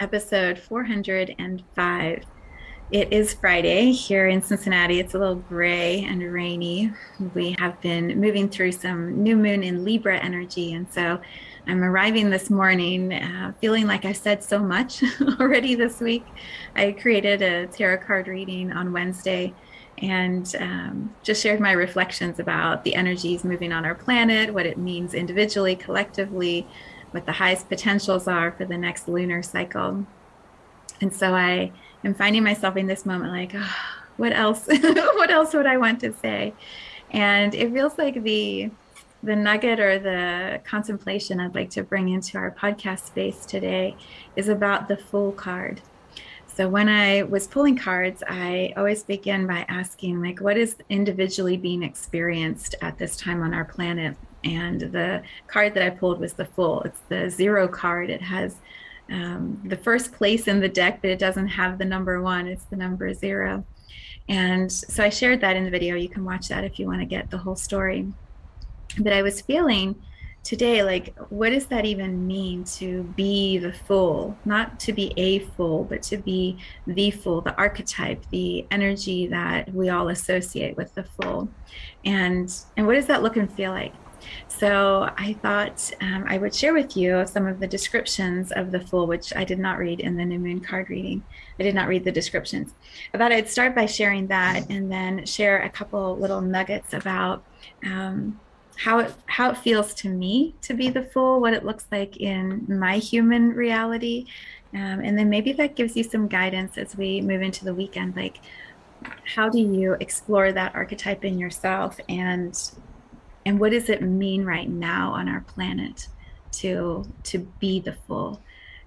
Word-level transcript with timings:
Episode 0.00 0.58
405. 0.58 2.24
It 2.90 3.12
is 3.12 3.34
Friday 3.34 3.92
here 3.92 4.28
in 4.28 4.40
Cincinnati. 4.40 4.98
It's 5.00 5.14
a 5.14 5.18
little 5.18 5.34
gray 5.34 6.04
and 6.04 6.22
rainy. 6.32 6.92
We 7.34 7.54
have 7.58 7.80
been 7.80 8.18
moving 8.18 8.48
through 8.48 8.72
some 8.72 9.22
new 9.22 9.36
moon 9.36 9.62
in 9.62 9.84
Libra 9.84 10.18
energy. 10.18 10.72
And 10.72 10.90
so 10.90 11.20
I'm 11.66 11.84
arriving 11.84 12.30
this 12.30 12.48
morning 12.48 13.12
uh, 13.12 13.52
feeling 13.60 13.86
like 13.86 14.04
I've 14.04 14.16
said 14.16 14.42
so 14.42 14.58
much 14.58 15.02
already 15.40 15.74
this 15.74 16.00
week. 16.00 16.24
I 16.76 16.92
created 16.92 17.42
a 17.42 17.66
tarot 17.66 17.98
card 17.98 18.26
reading 18.26 18.72
on 18.72 18.92
Wednesday 18.92 19.52
and 19.98 20.54
um, 20.60 21.14
just 21.22 21.42
shared 21.42 21.60
my 21.60 21.72
reflections 21.72 22.38
about 22.38 22.84
the 22.84 22.94
energies 22.94 23.44
moving 23.44 23.72
on 23.72 23.84
our 23.84 23.96
planet, 23.96 24.54
what 24.54 24.64
it 24.64 24.78
means 24.78 25.12
individually, 25.12 25.74
collectively, 25.74 26.66
what 27.10 27.26
the 27.26 27.32
highest 27.32 27.68
potentials 27.68 28.28
are 28.28 28.52
for 28.52 28.64
the 28.64 28.78
next 28.78 29.08
lunar 29.08 29.42
cycle. 29.42 30.06
And 31.00 31.14
so 31.14 31.34
I 31.34 31.72
am 32.04 32.14
finding 32.14 32.42
myself 32.42 32.76
in 32.76 32.86
this 32.86 33.06
moment 33.06 33.32
like, 33.32 33.52
oh, 33.54 33.76
what 34.16 34.32
else? 34.32 34.66
what 34.66 35.30
else 35.30 35.54
would 35.54 35.66
I 35.66 35.76
want 35.76 36.00
to 36.00 36.12
say? 36.12 36.54
And 37.10 37.54
it 37.54 37.72
feels 37.72 37.96
like 37.98 38.22
the 38.22 38.70
the 39.22 39.34
nugget 39.34 39.80
or 39.80 39.98
the 39.98 40.60
contemplation 40.64 41.40
I'd 41.40 41.54
like 41.54 41.70
to 41.70 41.82
bring 41.82 42.08
into 42.08 42.38
our 42.38 42.52
podcast 42.52 43.06
space 43.06 43.44
today 43.44 43.96
is 44.36 44.48
about 44.48 44.86
the 44.86 44.96
Fool 44.96 45.32
card. 45.32 45.80
So 46.46 46.68
when 46.68 46.88
I 46.88 47.22
was 47.22 47.46
pulling 47.46 47.76
cards, 47.76 48.22
I 48.28 48.72
always 48.76 49.02
begin 49.02 49.46
by 49.46 49.64
asking 49.68 50.22
like 50.22 50.40
what 50.40 50.56
is 50.56 50.76
individually 50.88 51.56
being 51.56 51.82
experienced 51.82 52.74
at 52.80 52.98
this 52.98 53.16
time 53.16 53.42
on 53.42 53.54
our 53.54 53.64
planet 53.64 54.16
and 54.44 54.80
the 54.80 55.22
card 55.46 55.74
that 55.74 55.82
I 55.82 55.90
pulled 55.90 56.20
was 56.20 56.34
the 56.34 56.44
Fool. 56.44 56.82
It's 56.82 57.00
the 57.08 57.28
zero 57.30 57.68
card. 57.68 58.10
It 58.10 58.22
has 58.22 58.56
um, 59.10 59.60
the 59.64 59.76
first 59.76 60.12
place 60.12 60.48
in 60.48 60.60
the 60.60 60.68
deck, 60.68 61.00
but 61.00 61.10
it 61.10 61.18
doesn't 61.18 61.48
have 61.48 61.78
the 61.78 61.84
number 61.84 62.22
one. 62.22 62.46
It's 62.46 62.64
the 62.64 62.76
number 62.76 63.12
zero. 63.14 63.64
And 64.28 64.70
so 64.70 65.02
I 65.02 65.08
shared 65.08 65.40
that 65.40 65.56
in 65.56 65.64
the 65.64 65.70
video. 65.70 65.96
You 65.96 66.08
can 66.08 66.24
watch 66.24 66.48
that 66.48 66.64
if 66.64 66.78
you 66.78 66.86
want 66.86 67.00
to 67.00 67.06
get 67.06 67.30
the 67.30 67.38
whole 67.38 67.56
story. 67.56 68.06
But 68.98 69.12
I 69.12 69.22
was 69.22 69.40
feeling 69.40 69.96
today 70.44 70.82
like, 70.82 71.14
what 71.30 71.50
does 71.50 71.66
that 71.66 71.84
even 71.84 72.26
mean 72.26 72.64
to 72.64 73.02
be 73.16 73.58
the 73.58 73.72
Fool? 73.72 74.36
Not 74.44 74.78
to 74.80 74.92
be 74.92 75.12
a 75.16 75.40
fool, 75.40 75.84
but 75.84 76.02
to 76.04 76.18
be 76.18 76.58
the 76.86 77.10
Fool, 77.10 77.40
the 77.40 77.56
archetype, 77.56 78.24
the 78.30 78.66
energy 78.70 79.26
that 79.28 79.72
we 79.72 79.88
all 79.88 80.08
associate 80.08 80.76
with 80.76 80.94
the 80.94 81.04
Fool. 81.04 81.48
And 82.04 82.54
and 82.76 82.86
what 82.86 82.94
does 82.94 83.06
that 83.06 83.22
look 83.22 83.36
and 83.36 83.50
feel 83.52 83.72
like? 83.72 83.94
So 84.48 85.10
I 85.16 85.34
thought 85.34 85.90
um, 86.00 86.24
I 86.26 86.38
would 86.38 86.54
share 86.54 86.74
with 86.74 86.96
you 86.96 87.24
some 87.26 87.46
of 87.46 87.60
the 87.60 87.66
descriptions 87.66 88.52
of 88.52 88.70
the 88.72 88.80
Fool, 88.80 89.06
which 89.06 89.34
I 89.36 89.44
did 89.44 89.58
not 89.58 89.78
read 89.78 90.00
in 90.00 90.16
the 90.16 90.24
new 90.24 90.38
moon 90.38 90.60
card 90.60 90.90
reading. 90.90 91.22
I 91.58 91.62
did 91.62 91.74
not 91.74 91.88
read 91.88 92.04
the 92.04 92.12
descriptions. 92.12 92.72
I 93.14 93.18
thought 93.18 93.32
I'd 93.32 93.48
start 93.48 93.74
by 93.74 93.86
sharing 93.86 94.26
that 94.28 94.68
and 94.70 94.90
then 94.90 95.24
share 95.26 95.62
a 95.62 95.70
couple 95.70 96.16
little 96.16 96.40
nuggets 96.40 96.92
about 96.92 97.44
um, 97.84 98.38
how 98.76 99.00
it 99.00 99.14
how 99.26 99.50
it 99.50 99.58
feels 99.58 99.92
to 99.94 100.08
me 100.08 100.54
to 100.62 100.74
be 100.74 100.88
the 100.88 101.02
Fool, 101.02 101.40
what 101.40 101.54
it 101.54 101.64
looks 101.64 101.86
like 101.90 102.16
in 102.18 102.64
my 102.68 102.98
human 102.98 103.50
reality, 103.50 104.26
um, 104.74 105.00
and 105.00 105.18
then 105.18 105.30
maybe 105.30 105.52
that 105.52 105.76
gives 105.76 105.96
you 105.96 106.04
some 106.04 106.28
guidance 106.28 106.76
as 106.76 106.96
we 106.96 107.20
move 107.20 107.42
into 107.42 107.64
the 107.64 107.74
weekend, 107.74 108.14
like 108.16 108.38
how 109.34 109.48
do 109.48 109.58
you 109.58 109.94
explore 110.00 110.52
that 110.52 110.74
archetype 110.74 111.24
in 111.24 111.38
yourself 111.38 111.98
and 112.08 112.72
and 113.46 113.58
what 113.58 113.72
does 113.72 113.88
it 113.88 114.02
mean 114.02 114.44
right 114.44 114.68
now 114.68 115.12
on 115.12 115.28
our 115.28 115.40
planet 115.42 116.08
to 116.52 117.06
to 117.24 117.38
be 117.60 117.80
the 117.80 117.94
Fool 118.06 118.40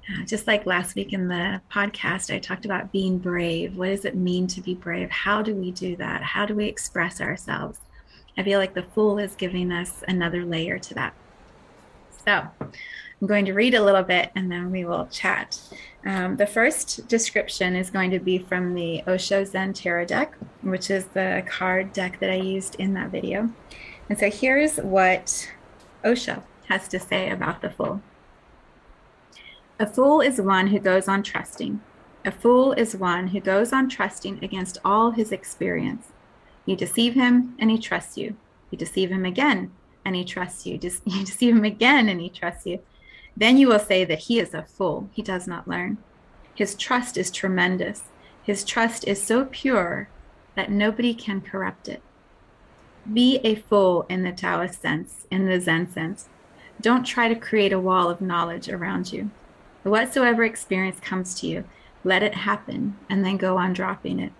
uh, 0.09 0.25
just 0.25 0.47
like 0.47 0.65
last 0.65 0.95
week 0.95 1.13
in 1.13 1.27
the 1.27 1.61
podcast 1.71 2.33
i 2.33 2.39
talked 2.39 2.65
about 2.65 2.91
being 2.91 3.17
brave. 3.17 3.77
What 3.77 3.87
does 3.87 4.05
it 4.05 4.15
mean 4.15 4.47
to 4.47 4.61
be 4.61 4.73
brave? 4.73 5.09
How 5.09 5.41
do 5.41 5.55
we 5.55 5.71
do 5.71 5.95
that? 5.97 6.23
How 6.23 6.45
do 6.45 6.55
we 6.55 6.65
express 6.65 7.21
ourselves? 7.21 7.79
I 8.37 8.43
feel 8.43 8.59
like 8.59 8.73
the 8.73 8.83
Fool 8.83 9.19
is 9.19 9.35
giving 9.35 9.71
us 9.71 10.03
another 10.07 10.45
layer 10.45 10.79
to 10.79 10.93
that. 10.95 11.13
So 12.25 12.47
i'm 13.21 13.27
going 13.27 13.45
to 13.45 13.53
read 13.53 13.75
a 13.75 13.83
little 13.83 14.03
bit 14.03 14.31
and 14.35 14.51
then 14.51 14.71
we 14.71 14.83
will 14.83 15.07
chat. 15.07 15.59
Um, 16.05 16.37
the 16.37 16.47
first 16.47 17.07
description 17.07 17.75
is 17.75 17.91
going 17.91 18.09
to 18.11 18.19
be 18.19 18.39
from 18.39 18.73
the 18.73 19.03
osho 19.05 19.43
zen 19.43 19.73
tarot 19.73 20.05
deck 20.05 20.33
which 20.61 20.89
is 20.89 21.05
the 21.05 21.43
card 21.47 21.93
deck 21.93 22.19
that 22.19 22.31
i 22.31 22.35
used 22.35 22.75
in 22.75 22.95
that 22.95 23.11
video 23.11 23.51
and 24.11 24.19
so 24.19 24.29
here's 24.29 24.75
what 24.75 25.49
Osho 26.03 26.43
has 26.67 26.89
to 26.89 26.99
say 26.99 27.29
about 27.29 27.61
the 27.61 27.69
fool. 27.69 28.01
A 29.79 29.87
fool 29.87 30.19
is 30.19 30.41
one 30.41 30.67
who 30.67 30.79
goes 30.79 31.07
on 31.07 31.23
trusting. 31.23 31.79
A 32.25 32.31
fool 32.33 32.73
is 32.73 32.93
one 32.93 33.27
who 33.27 33.39
goes 33.39 33.71
on 33.71 33.87
trusting 33.87 34.43
against 34.43 34.79
all 34.83 35.11
his 35.11 35.31
experience. 35.31 36.07
You 36.65 36.75
deceive 36.75 37.13
him 37.13 37.55
and 37.57 37.71
he 37.71 37.77
trusts 37.77 38.17
you. 38.17 38.35
You 38.69 38.77
deceive 38.77 39.11
him 39.11 39.23
again 39.23 39.71
and 40.03 40.13
he 40.13 40.25
trusts 40.25 40.65
you. 40.65 40.73
You 41.05 41.23
deceive 41.23 41.55
him 41.55 41.63
again 41.63 42.09
and 42.09 42.19
he 42.19 42.27
trusts 42.29 42.65
you. 42.65 42.81
Then 43.37 43.55
you 43.55 43.69
will 43.69 43.79
say 43.79 44.03
that 44.03 44.19
he 44.19 44.41
is 44.41 44.53
a 44.53 44.63
fool. 44.63 45.09
He 45.13 45.21
does 45.21 45.47
not 45.47 45.69
learn. 45.69 45.99
His 46.53 46.75
trust 46.75 47.15
is 47.15 47.31
tremendous. 47.31 48.03
His 48.43 48.65
trust 48.65 49.07
is 49.07 49.23
so 49.23 49.45
pure 49.45 50.09
that 50.55 50.69
nobody 50.69 51.13
can 51.13 51.39
corrupt 51.39 51.87
it. 51.87 52.03
Be 53.11 53.39
a 53.43 53.55
fool 53.55 54.05
in 54.09 54.23
the 54.23 54.31
Taoist 54.31 54.81
sense, 54.81 55.25
in 55.31 55.47
the 55.47 55.59
Zen 55.59 55.91
sense. 55.91 56.29
Don't 56.79 57.03
try 57.03 57.27
to 57.27 57.35
create 57.35 57.73
a 57.73 57.79
wall 57.79 58.09
of 58.09 58.21
knowledge 58.21 58.69
around 58.69 59.11
you. 59.11 59.31
Whatsoever 59.83 60.43
experience 60.43 60.99
comes 60.99 61.39
to 61.39 61.47
you, 61.47 61.63
let 62.03 62.23
it 62.23 62.35
happen 62.35 62.97
and 63.09 63.25
then 63.25 63.37
go 63.37 63.57
on 63.57 63.73
dropping 63.73 64.19
it. 64.19 64.31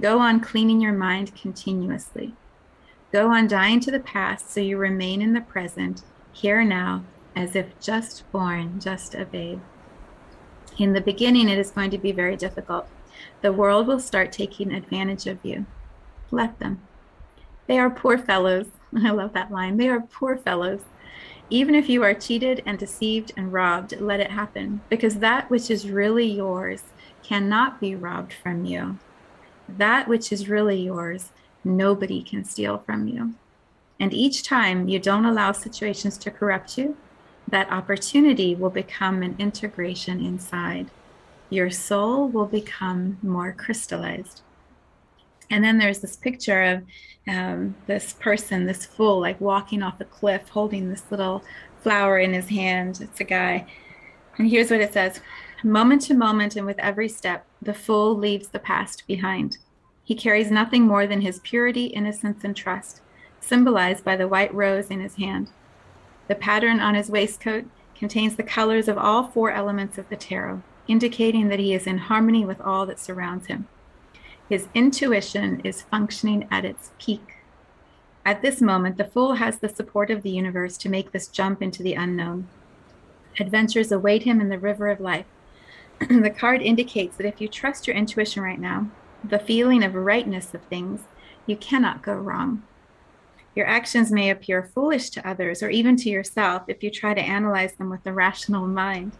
Go 0.00 0.18
on 0.18 0.40
cleaning 0.40 0.80
your 0.80 0.92
mind 0.92 1.34
continuously. 1.34 2.34
Go 3.12 3.30
on 3.30 3.48
dying 3.48 3.80
to 3.80 3.90
the 3.90 4.00
past 4.00 4.50
so 4.50 4.60
you 4.60 4.76
remain 4.76 5.22
in 5.22 5.32
the 5.32 5.40
present, 5.40 6.02
here 6.32 6.62
now, 6.62 7.04
as 7.34 7.56
if 7.56 7.78
just 7.80 8.30
born, 8.32 8.80
just 8.80 9.14
a 9.14 9.24
babe. 9.24 9.60
In 10.78 10.92
the 10.92 11.00
beginning, 11.00 11.48
it 11.48 11.58
is 11.58 11.70
going 11.70 11.90
to 11.90 11.98
be 11.98 12.12
very 12.12 12.36
difficult. 12.36 12.86
The 13.40 13.52
world 13.52 13.86
will 13.86 14.00
start 14.00 14.30
taking 14.30 14.72
advantage 14.72 15.26
of 15.26 15.38
you. 15.42 15.66
Let 16.30 16.58
them. 16.58 16.82
They 17.68 17.78
are 17.78 17.90
poor 17.90 18.18
fellows. 18.18 18.66
I 18.96 19.10
love 19.10 19.32
that 19.34 19.52
line. 19.52 19.76
They 19.76 19.88
are 19.88 20.00
poor 20.00 20.36
fellows. 20.36 20.80
Even 21.50 21.74
if 21.74 21.88
you 21.88 22.02
are 22.02 22.14
cheated 22.14 22.62
and 22.66 22.78
deceived 22.78 23.32
and 23.36 23.52
robbed, 23.52 23.98
let 24.00 24.20
it 24.20 24.30
happen, 24.30 24.82
because 24.90 25.16
that 25.16 25.48
which 25.48 25.70
is 25.70 25.90
really 25.90 26.26
yours 26.26 26.82
cannot 27.22 27.80
be 27.80 27.94
robbed 27.94 28.32
from 28.32 28.64
you. 28.64 28.98
That 29.68 30.08
which 30.08 30.32
is 30.32 30.48
really 30.48 30.80
yours, 30.80 31.30
nobody 31.64 32.22
can 32.22 32.44
steal 32.44 32.78
from 32.78 33.08
you. 33.08 33.34
And 34.00 34.12
each 34.12 34.42
time 34.42 34.88
you 34.88 34.98
don't 34.98 35.24
allow 35.24 35.52
situations 35.52 36.18
to 36.18 36.30
corrupt 36.30 36.76
you, 36.76 36.96
that 37.48 37.70
opportunity 37.72 38.54
will 38.54 38.70
become 38.70 39.22
an 39.22 39.34
integration 39.38 40.24
inside. 40.24 40.90
Your 41.50 41.70
soul 41.70 42.28
will 42.28 42.46
become 42.46 43.18
more 43.22 43.52
crystallized. 43.52 44.42
And 45.50 45.64
then 45.64 45.78
there's 45.78 46.00
this 46.00 46.16
picture 46.16 46.62
of 46.62 46.82
um, 47.26 47.76
this 47.86 48.12
person, 48.14 48.66
this 48.66 48.84
fool, 48.86 49.20
like 49.20 49.40
walking 49.40 49.82
off 49.82 50.00
a 50.00 50.04
cliff, 50.04 50.48
holding 50.48 50.88
this 50.88 51.04
little 51.10 51.42
flower 51.82 52.18
in 52.18 52.32
his 52.32 52.48
hand. 52.48 53.00
It's 53.00 53.20
a 53.20 53.24
guy. 53.24 53.66
And 54.36 54.48
here's 54.48 54.70
what 54.70 54.80
it 54.80 54.92
says 54.92 55.20
Moment 55.64 56.02
to 56.02 56.14
moment, 56.14 56.56
and 56.56 56.66
with 56.66 56.78
every 56.78 57.08
step, 57.08 57.44
the 57.60 57.74
fool 57.74 58.16
leaves 58.16 58.48
the 58.48 58.58
past 58.58 59.06
behind. 59.06 59.58
He 60.04 60.14
carries 60.14 60.50
nothing 60.50 60.86
more 60.86 61.06
than 61.06 61.20
his 61.20 61.40
purity, 61.40 61.86
innocence, 61.86 62.44
and 62.44 62.56
trust, 62.56 63.00
symbolized 63.40 64.04
by 64.04 64.16
the 64.16 64.28
white 64.28 64.54
rose 64.54 64.88
in 64.88 65.00
his 65.00 65.16
hand. 65.16 65.50
The 66.28 66.34
pattern 66.34 66.80
on 66.80 66.94
his 66.94 67.10
waistcoat 67.10 67.64
contains 67.94 68.36
the 68.36 68.42
colors 68.42 68.88
of 68.88 68.96
all 68.96 69.24
four 69.24 69.50
elements 69.50 69.98
of 69.98 70.08
the 70.08 70.16
tarot 70.16 70.62
indicating 70.88 71.48
that 71.48 71.58
he 71.58 71.74
is 71.74 71.86
in 71.86 71.98
harmony 71.98 72.44
with 72.44 72.60
all 72.62 72.86
that 72.86 72.98
surrounds 72.98 73.46
him. 73.46 73.68
His 74.48 74.66
intuition 74.74 75.60
is 75.62 75.82
functioning 75.82 76.48
at 76.50 76.64
its 76.64 76.92
peak. 76.98 77.34
At 78.24 78.40
this 78.40 78.62
moment, 78.62 78.96
the 78.96 79.04
Fool 79.04 79.34
has 79.34 79.58
the 79.58 79.68
support 79.68 80.10
of 80.10 80.22
the 80.22 80.30
universe 80.30 80.78
to 80.78 80.88
make 80.88 81.12
this 81.12 81.28
jump 81.28 81.62
into 81.62 81.82
the 81.82 81.94
unknown. 81.94 82.48
Adventures 83.38 83.92
await 83.92 84.22
him 84.22 84.40
in 84.40 84.48
the 84.48 84.58
river 84.58 84.88
of 84.88 85.00
life. 85.00 85.26
the 86.08 86.30
card 86.30 86.62
indicates 86.62 87.16
that 87.16 87.26
if 87.26 87.40
you 87.40 87.48
trust 87.48 87.86
your 87.86 87.96
intuition 87.96 88.42
right 88.42 88.60
now, 88.60 88.88
the 89.22 89.38
feeling 89.38 89.82
of 89.82 89.94
rightness 89.94 90.54
of 90.54 90.62
things, 90.62 91.02
you 91.46 91.56
cannot 91.56 92.02
go 92.02 92.14
wrong. 92.14 92.62
Your 93.54 93.66
actions 93.66 94.10
may 94.10 94.30
appear 94.30 94.70
foolish 94.74 95.10
to 95.10 95.28
others 95.28 95.62
or 95.62 95.68
even 95.68 95.96
to 95.96 96.08
yourself 96.08 96.62
if 96.68 96.82
you 96.82 96.90
try 96.90 97.12
to 97.12 97.20
analyze 97.20 97.74
them 97.74 97.90
with 97.90 98.06
a 98.06 98.12
rational 98.12 98.66
mind. 98.66 99.12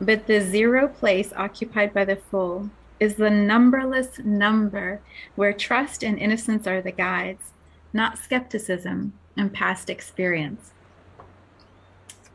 But 0.00 0.26
the 0.26 0.40
zero 0.40 0.88
place 0.88 1.32
occupied 1.36 1.94
by 1.94 2.04
the 2.04 2.16
Fool 2.16 2.70
is 3.00 3.16
the 3.16 3.30
numberless 3.30 4.18
number 4.20 5.00
where 5.34 5.52
trust 5.52 6.02
and 6.02 6.18
innocence 6.18 6.66
are 6.66 6.80
the 6.80 6.92
guides, 6.92 7.52
not 7.92 8.18
skepticism 8.18 9.12
and 9.36 9.52
past 9.52 9.90
experience. 9.90 10.72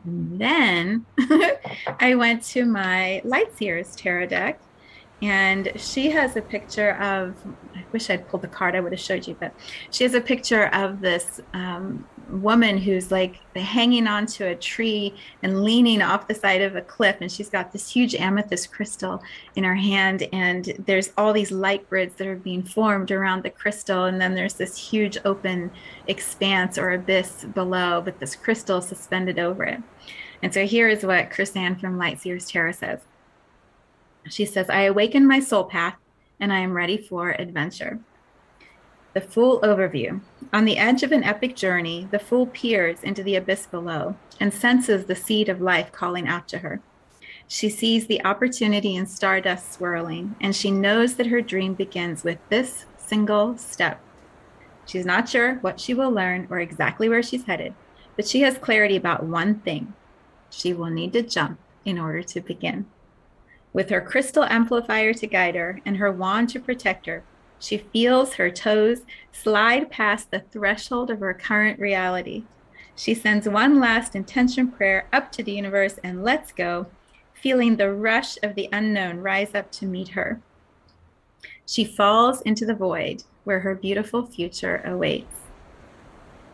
And 0.04 0.40
then 0.40 1.06
I 2.00 2.14
went 2.14 2.42
to 2.44 2.64
my 2.64 3.22
Lightseers 3.24 3.96
tarot 3.96 4.26
deck 4.26 4.60
and 5.22 5.70
she 5.76 6.10
has 6.10 6.36
a 6.36 6.42
picture 6.42 6.92
of 6.96 7.34
i 7.76 7.84
wish 7.92 8.08
i'd 8.10 8.26
pulled 8.28 8.42
the 8.42 8.48
card 8.48 8.74
i 8.74 8.80
would 8.80 8.92
have 8.92 9.00
showed 9.00 9.26
you 9.26 9.36
but 9.38 9.54
she 9.90 10.04
has 10.04 10.14
a 10.14 10.20
picture 10.20 10.66
of 10.68 11.00
this 11.00 11.40
um, 11.52 12.06
woman 12.30 12.78
who's 12.78 13.10
like 13.10 13.40
hanging 13.56 14.06
onto 14.06 14.44
a 14.44 14.54
tree 14.54 15.14
and 15.42 15.64
leaning 15.64 16.00
off 16.00 16.28
the 16.28 16.34
side 16.34 16.62
of 16.62 16.76
a 16.76 16.82
cliff 16.82 17.16
and 17.20 17.30
she's 17.30 17.50
got 17.50 17.72
this 17.72 17.90
huge 17.90 18.14
amethyst 18.14 18.72
crystal 18.72 19.22
in 19.56 19.64
her 19.64 19.74
hand 19.74 20.26
and 20.32 20.72
there's 20.86 21.10
all 21.16 21.32
these 21.32 21.50
light 21.50 21.88
grids 21.88 22.14
that 22.14 22.26
are 22.26 22.36
being 22.36 22.62
formed 22.62 23.10
around 23.10 23.42
the 23.42 23.50
crystal 23.50 24.04
and 24.04 24.20
then 24.20 24.34
there's 24.34 24.54
this 24.54 24.76
huge 24.76 25.18
open 25.24 25.70
expanse 26.06 26.78
or 26.78 26.92
abyss 26.92 27.44
below 27.54 28.00
with 28.00 28.18
this 28.20 28.36
crystal 28.36 28.80
suspended 28.80 29.38
over 29.38 29.64
it. 29.64 29.80
And 30.42 30.54
so 30.54 30.66
here 30.66 30.88
is 30.88 31.04
what 31.04 31.30
Chris-Anne 31.30 31.76
from 31.76 31.98
Lightseers 31.98 32.50
Tarot 32.50 32.72
says 32.72 33.00
she 34.32 34.44
says, 34.44 34.70
I 34.70 34.82
awaken 34.82 35.26
my 35.26 35.40
soul 35.40 35.64
path 35.64 35.96
and 36.38 36.52
I 36.52 36.60
am 36.60 36.76
ready 36.76 36.96
for 36.96 37.30
adventure. 37.32 38.00
The 39.12 39.20
Fool 39.20 39.60
Overview. 39.62 40.20
On 40.52 40.64
the 40.64 40.78
edge 40.78 41.02
of 41.02 41.12
an 41.12 41.24
epic 41.24 41.56
journey, 41.56 42.08
the 42.10 42.18
Fool 42.18 42.46
peers 42.46 43.02
into 43.02 43.22
the 43.22 43.34
abyss 43.34 43.66
below 43.66 44.16
and 44.38 44.54
senses 44.54 45.04
the 45.04 45.16
seed 45.16 45.48
of 45.48 45.60
life 45.60 45.90
calling 45.92 46.28
out 46.28 46.46
to 46.48 46.58
her. 46.58 46.80
She 47.48 47.68
sees 47.68 48.06
the 48.06 48.24
opportunity 48.24 48.94
in 48.94 49.06
stardust 49.06 49.72
swirling, 49.72 50.36
and 50.40 50.54
she 50.54 50.70
knows 50.70 51.16
that 51.16 51.26
her 51.26 51.40
dream 51.40 51.74
begins 51.74 52.22
with 52.22 52.38
this 52.48 52.84
single 52.96 53.58
step. 53.58 54.00
She's 54.86 55.04
not 55.04 55.28
sure 55.28 55.56
what 55.56 55.80
she 55.80 55.92
will 55.92 56.12
learn 56.12 56.46
or 56.48 56.60
exactly 56.60 57.08
where 57.08 57.24
she's 57.24 57.44
headed, 57.44 57.74
but 58.14 58.28
she 58.28 58.42
has 58.42 58.58
clarity 58.58 58.94
about 58.94 59.24
one 59.24 59.56
thing. 59.56 59.94
She 60.50 60.72
will 60.72 60.90
need 60.90 61.12
to 61.14 61.22
jump 61.22 61.58
in 61.84 61.98
order 61.98 62.22
to 62.22 62.40
begin. 62.40 62.86
With 63.72 63.90
her 63.90 64.00
crystal 64.00 64.44
amplifier 64.44 65.14
to 65.14 65.26
guide 65.26 65.54
her 65.54 65.80
and 65.86 65.96
her 65.98 66.10
wand 66.10 66.48
to 66.50 66.60
protect 66.60 67.06
her, 67.06 67.22
she 67.60 67.78
feels 67.78 68.34
her 68.34 68.50
toes 68.50 69.02
slide 69.32 69.90
past 69.90 70.30
the 70.30 70.40
threshold 70.40 71.10
of 71.10 71.20
her 71.20 71.34
current 71.34 71.78
reality. 71.78 72.44
She 72.96 73.14
sends 73.14 73.48
one 73.48 73.78
last 73.78 74.16
intention 74.16 74.68
prayer 74.68 75.06
up 75.12 75.30
to 75.32 75.42
the 75.42 75.52
universe 75.52 75.98
and 76.02 76.24
lets 76.24 76.52
go, 76.52 76.86
feeling 77.32 77.76
the 77.76 77.92
rush 77.92 78.38
of 78.42 78.54
the 78.54 78.68
unknown 78.72 79.20
rise 79.20 79.54
up 79.54 79.70
to 79.72 79.86
meet 79.86 80.08
her. 80.10 80.40
She 81.64 81.84
falls 81.84 82.40
into 82.42 82.66
the 82.66 82.74
void 82.74 83.22
where 83.44 83.60
her 83.60 83.74
beautiful 83.74 84.26
future 84.26 84.82
awaits. 84.84 85.36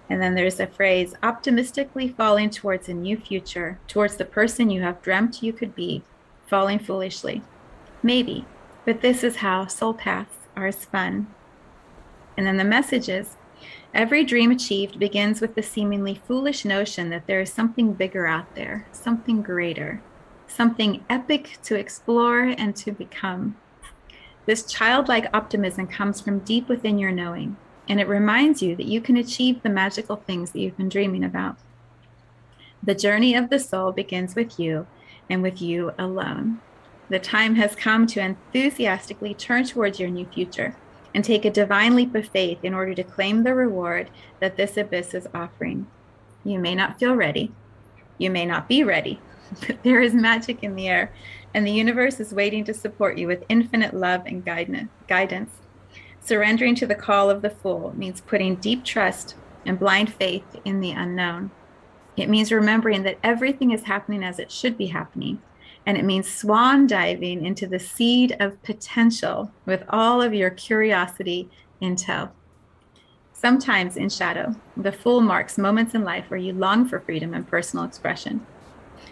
And 0.08 0.20
then 0.22 0.34
there's 0.34 0.60
a 0.60 0.66
phrase 0.66 1.14
optimistically 1.22 2.08
falling 2.08 2.50
towards 2.50 2.88
a 2.88 2.94
new 2.94 3.16
future, 3.16 3.80
towards 3.88 4.16
the 4.16 4.24
person 4.24 4.70
you 4.70 4.82
have 4.82 5.02
dreamt 5.02 5.42
you 5.42 5.52
could 5.52 5.74
be 5.74 6.02
falling 6.46 6.78
foolishly. 6.78 7.42
Maybe, 8.02 8.44
but 8.84 9.00
this 9.00 9.24
is 9.24 9.36
how 9.36 9.66
soul 9.66 9.94
paths 9.94 10.36
are 10.56 10.70
spun. 10.72 11.26
And 12.36 12.46
then 12.46 12.56
the 12.56 12.64
message 12.64 13.08
is 13.08 13.36
every 13.94 14.24
dream 14.24 14.50
achieved 14.50 14.98
begins 14.98 15.40
with 15.40 15.54
the 15.54 15.62
seemingly 15.62 16.20
foolish 16.26 16.64
notion 16.64 17.10
that 17.10 17.26
there 17.26 17.40
is 17.40 17.52
something 17.52 17.94
bigger 17.94 18.26
out 18.26 18.54
there, 18.54 18.86
something 18.92 19.42
greater, 19.42 20.00
something 20.46 21.04
epic 21.10 21.58
to 21.64 21.74
explore 21.74 22.40
and 22.40 22.76
to 22.76 22.92
become. 22.92 23.56
This 24.44 24.70
childlike 24.70 25.28
optimism 25.34 25.88
comes 25.88 26.20
from 26.20 26.40
deep 26.40 26.68
within 26.68 26.98
your 26.98 27.10
knowing, 27.10 27.56
and 27.88 28.00
it 28.00 28.06
reminds 28.06 28.62
you 28.62 28.76
that 28.76 28.86
you 28.86 29.00
can 29.00 29.16
achieve 29.16 29.62
the 29.62 29.68
magical 29.68 30.16
things 30.16 30.52
that 30.52 30.60
you've 30.60 30.76
been 30.76 30.88
dreaming 30.88 31.24
about. 31.24 31.56
The 32.82 32.94
journey 32.94 33.34
of 33.34 33.50
the 33.50 33.58
soul 33.58 33.90
begins 33.90 34.36
with 34.36 34.60
you 34.60 34.86
and 35.28 35.42
with 35.42 35.60
you 35.60 35.92
alone. 35.98 36.60
The 37.08 37.18
time 37.18 37.54
has 37.56 37.74
come 37.74 38.06
to 38.08 38.20
enthusiastically 38.20 39.34
turn 39.34 39.64
towards 39.64 40.00
your 40.00 40.10
new 40.10 40.26
future 40.26 40.74
and 41.14 41.24
take 41.24 41.44
a 41.44 41.50
divine 41.50 41.94
leap 41.94 42.14
of 42.14 42.28
faith 42.28 42.58
in 42.62 42.74
order 42.74 42.94
to 42.94 43.04
claim 43.04 43.42
the 43.42 43.54
reward 43.54 44.10
that 44.40 44.56
this 44.56 44.76
abyss 44.76 45.14
is 45.14 45.28
offering. 45.32 45.86
You 46.44 46.58
may 46.58 46.74
not 46.74 46.98
feel 46.98 47.14
ready. 47.14 47.52
You 48.18 48.30
may 48.30 48.44
not 48.44 48.68
be 48.68 48.84
ready, 48.84 49.20
but 49.66 49.82
there 49.82 50.00
is 50.00 50.14
magic 50.14 50.62
in 50.62 50.74
the 50.74 50.88
air, 50.88 51.12
and 51.54 51.66
the 51.66 51.72
universe 51.72 52.20
is 52.20 52.34
waiting 52.34 52.64
to 52.64 52.74
support 52.74 53.18
you 53.18 53.26
with 53.26 53.44
infinite 53.48 53.94
love 53.94 54.22
and 54.26 54.44
guidance. 54.44 55.52
Surrendering 56.20 56.74
to 56.74 56.86
the 56.86 56.94
call 56.94 57.30
of 57.30 57.40
the 57.40 57.50
Fool 57.50 57.94
means 57.96 58.20
putting 58.20 58.56
deep 58.56 58.84
trust 58.84 59.36
and 59.64 59.78
blind 59.78 60.12
faith 60.12 60.56
in 60.64 60.80
the 60.80 60.90
unknown. 60.90 61.50
It 62.16 62.28
means 62.28 62.50
remembering 62.50 63.02
that 63.02 63.18
everything 63.22 63.70
is 63.70 63.84
happening 63.84 64.24
as 64.24 64.38
it 64.38 64.50
should 64.50 64.78
be 64.78 64.86
happening. 64.86 65.40
And 65.84 65.96
it 65.96 66.04
means 66.04 66.32
swan 66.32 66.86
diving 66.86 67.46
into 67.46 67.66
the 67.66 67.78
seed 67.78 68.36
of 68.40 68.62
potential 68.62 69.52
with 69.66 69.84
all 69.88 70.20
of 70.20 70.34
your 70.34 70.50
curiosity 70.50 71.48
in 71.80 71.94
tow. 71.96 72.30
Sometimes 73.32 73.96
in 73.96 74.08
shadow, 74.08 74.56
the 74.76 74.90
fool 74.90 75.20
marks 75.20 75.58
moments 75.58 75.94
in 75.94 76.02
life 76.02 76.24
where 76.28 76.40
you 76.40 76.52
long 76.52 76.88
for 76.88 77.00
freedom 77.00 77.34
and 77.34 77.46
personal 77.46 77.84
expression. 77.84 78.44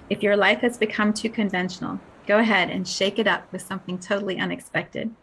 If 0.09 0.23
your 0.23 0.37
life 0.37 0.61
has 0.61 0.79
become 0.79 1.13
too 1.13 1.29
conventional, 1.29 2.01
go 2.27 2.39
ahead 2.39 2.71
and 2.71 2.89
shake 2.89 3.19
it 3.19 3.27
up 3.27 3.53
with 3.53 3.63
something 3.63 3.99
totally 3.99 4.39
unexpected. 4.39 5.15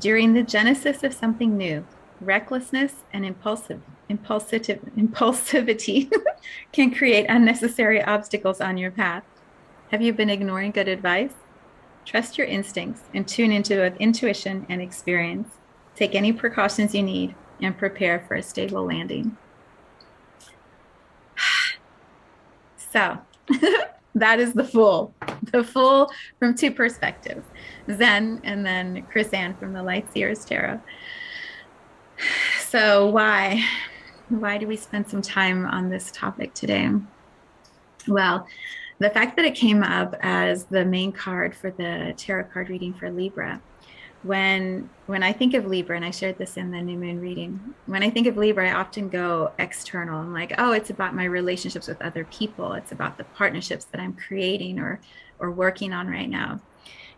During 0.00 0.34
the 0.34 0.42
genesis 0.42 1.02
of 1.02 1.14
something 1.14 1.56
new, 1.56 1.86
recklessness 2.20 3.04
and 3.12 3.24
impulsive 3.24 3.80
impulsive 4.08 4.62
impulsivity 4.96 6.10
can 6.72 6.92
create 6.92 7.26
unnecessary 7.28 8.02
obstacles 8.02 8.60
on 8.60 8.78
your 8.78 8.90
path. 8.90 9.22
Have 9.90 10.02
you 10.02 10.12
been 10.12 10.30
ignoring 10.30 10.70
good 10.70 10.88
advice? 10.88 11.32
Trust 12.04 12.38
your 12.38 12.46
instincts 12.46 13.02
and 13.12 13.28
tune 13.28 13.52
into 13.52 13.94
intuition 13.96 14.66
and 14.68 14.80
experience. 14.80 15.56
Take 15.94 16.14
any 16.14 16.32
precautions 16.32 16.94
you 16.94 17.02
need 17.02 17.34
and 17.60 17.76
prepare 17.76 18.24
for 18.26 18.34
a 18.34 18.42
stable 18.42 18.84
landing. 18.84 19.36
So, 22.90 23.18
that 24.14 24.40
is 24.40 24.54
the 24.54 24.64
Fool. 24.64 25.12
The 25.52 25.62
Fool 25.62 26.10
from 26.38 26.54
two 26.54 26.70
perspectives 26.70 27.44
Zen 27.92 28.40
and 28.44 28.64
then 28.64 29.06
Chris-Anne 29.10 29.54
from 29.56 29.74
the 29.74 29.80
Lightseers 29.80 30.46
Tarot. 30.46 30.80
So, 32.60 33.06
why? 33.06 33.64
Why 34.28 34.58
do 34.58 34.66
we 34.66 34.76
spend 34.76 35.08
some 35.08 35.22
time 35.22 35.64
on 35.66 35.88
this 35.88 36.10
topic 36.10 36.54
today? 36.54 36.90
Well, 38.06 38.46
the 38.98 39.10
fact 39.10 39.36
that 39.36 39.44
it 39.44 39.54
came 39.54 39.82
up 39.82 40.14
as 40.20 40.64
the 40.64 40.84
main 40.84 41.12
card 41.12 41.54
for 41.54 41.70
the 41.70 42.14
tarot 42.16 42.44
card 42.52 42.68
reading 42.68 42.92
for 42.92 43.10
Libra, 43.10 43.60
when 44.22 44.90
when 45.06 45.22
I 45.22 45.32
think 45.32 45.54
of 45.54 45.66
Libra, 45.66 45.96
and 45.96 46.04
I 46.04 46.10
shared 46.10 46.38
this 46.38 46.56
in 46.56 46.70
the 46.70 46.82
new 46.82 46.98
moon 46.98 47.20
reading, 47.20 47.74
when 47.86 48.02
I 48.02 48.10
think 48.10 48.26
of 48.26 48.36
Libra, 48.36 48.68
I 48.68 48.74
often 48.74 49.08
go 49.08 49.52
external. 49.58 50.20
I'm 50.20 50.32
like, 50.32 50.54
oh, 50.58 50.72
it's 50.72 50.90
about 50.90 51.14
my 51.14 51.24
relationships 51.24 51.86
with 51.86 52.02
other 52.02 52.24
people. 52.24 52.72
It's 52.72 52.92
about 52.92 53.16
the 53.16 53.24
partnerships 53.24 53.84
that 53.86 54.00
I'm 54.00 54.14
creating 54.14 54.78
or 54.78 55.00
or 55.38 55.52
working 55.52 55.92
on 55.92 56.08
right 56.08 56.28
now. 56.28 56.60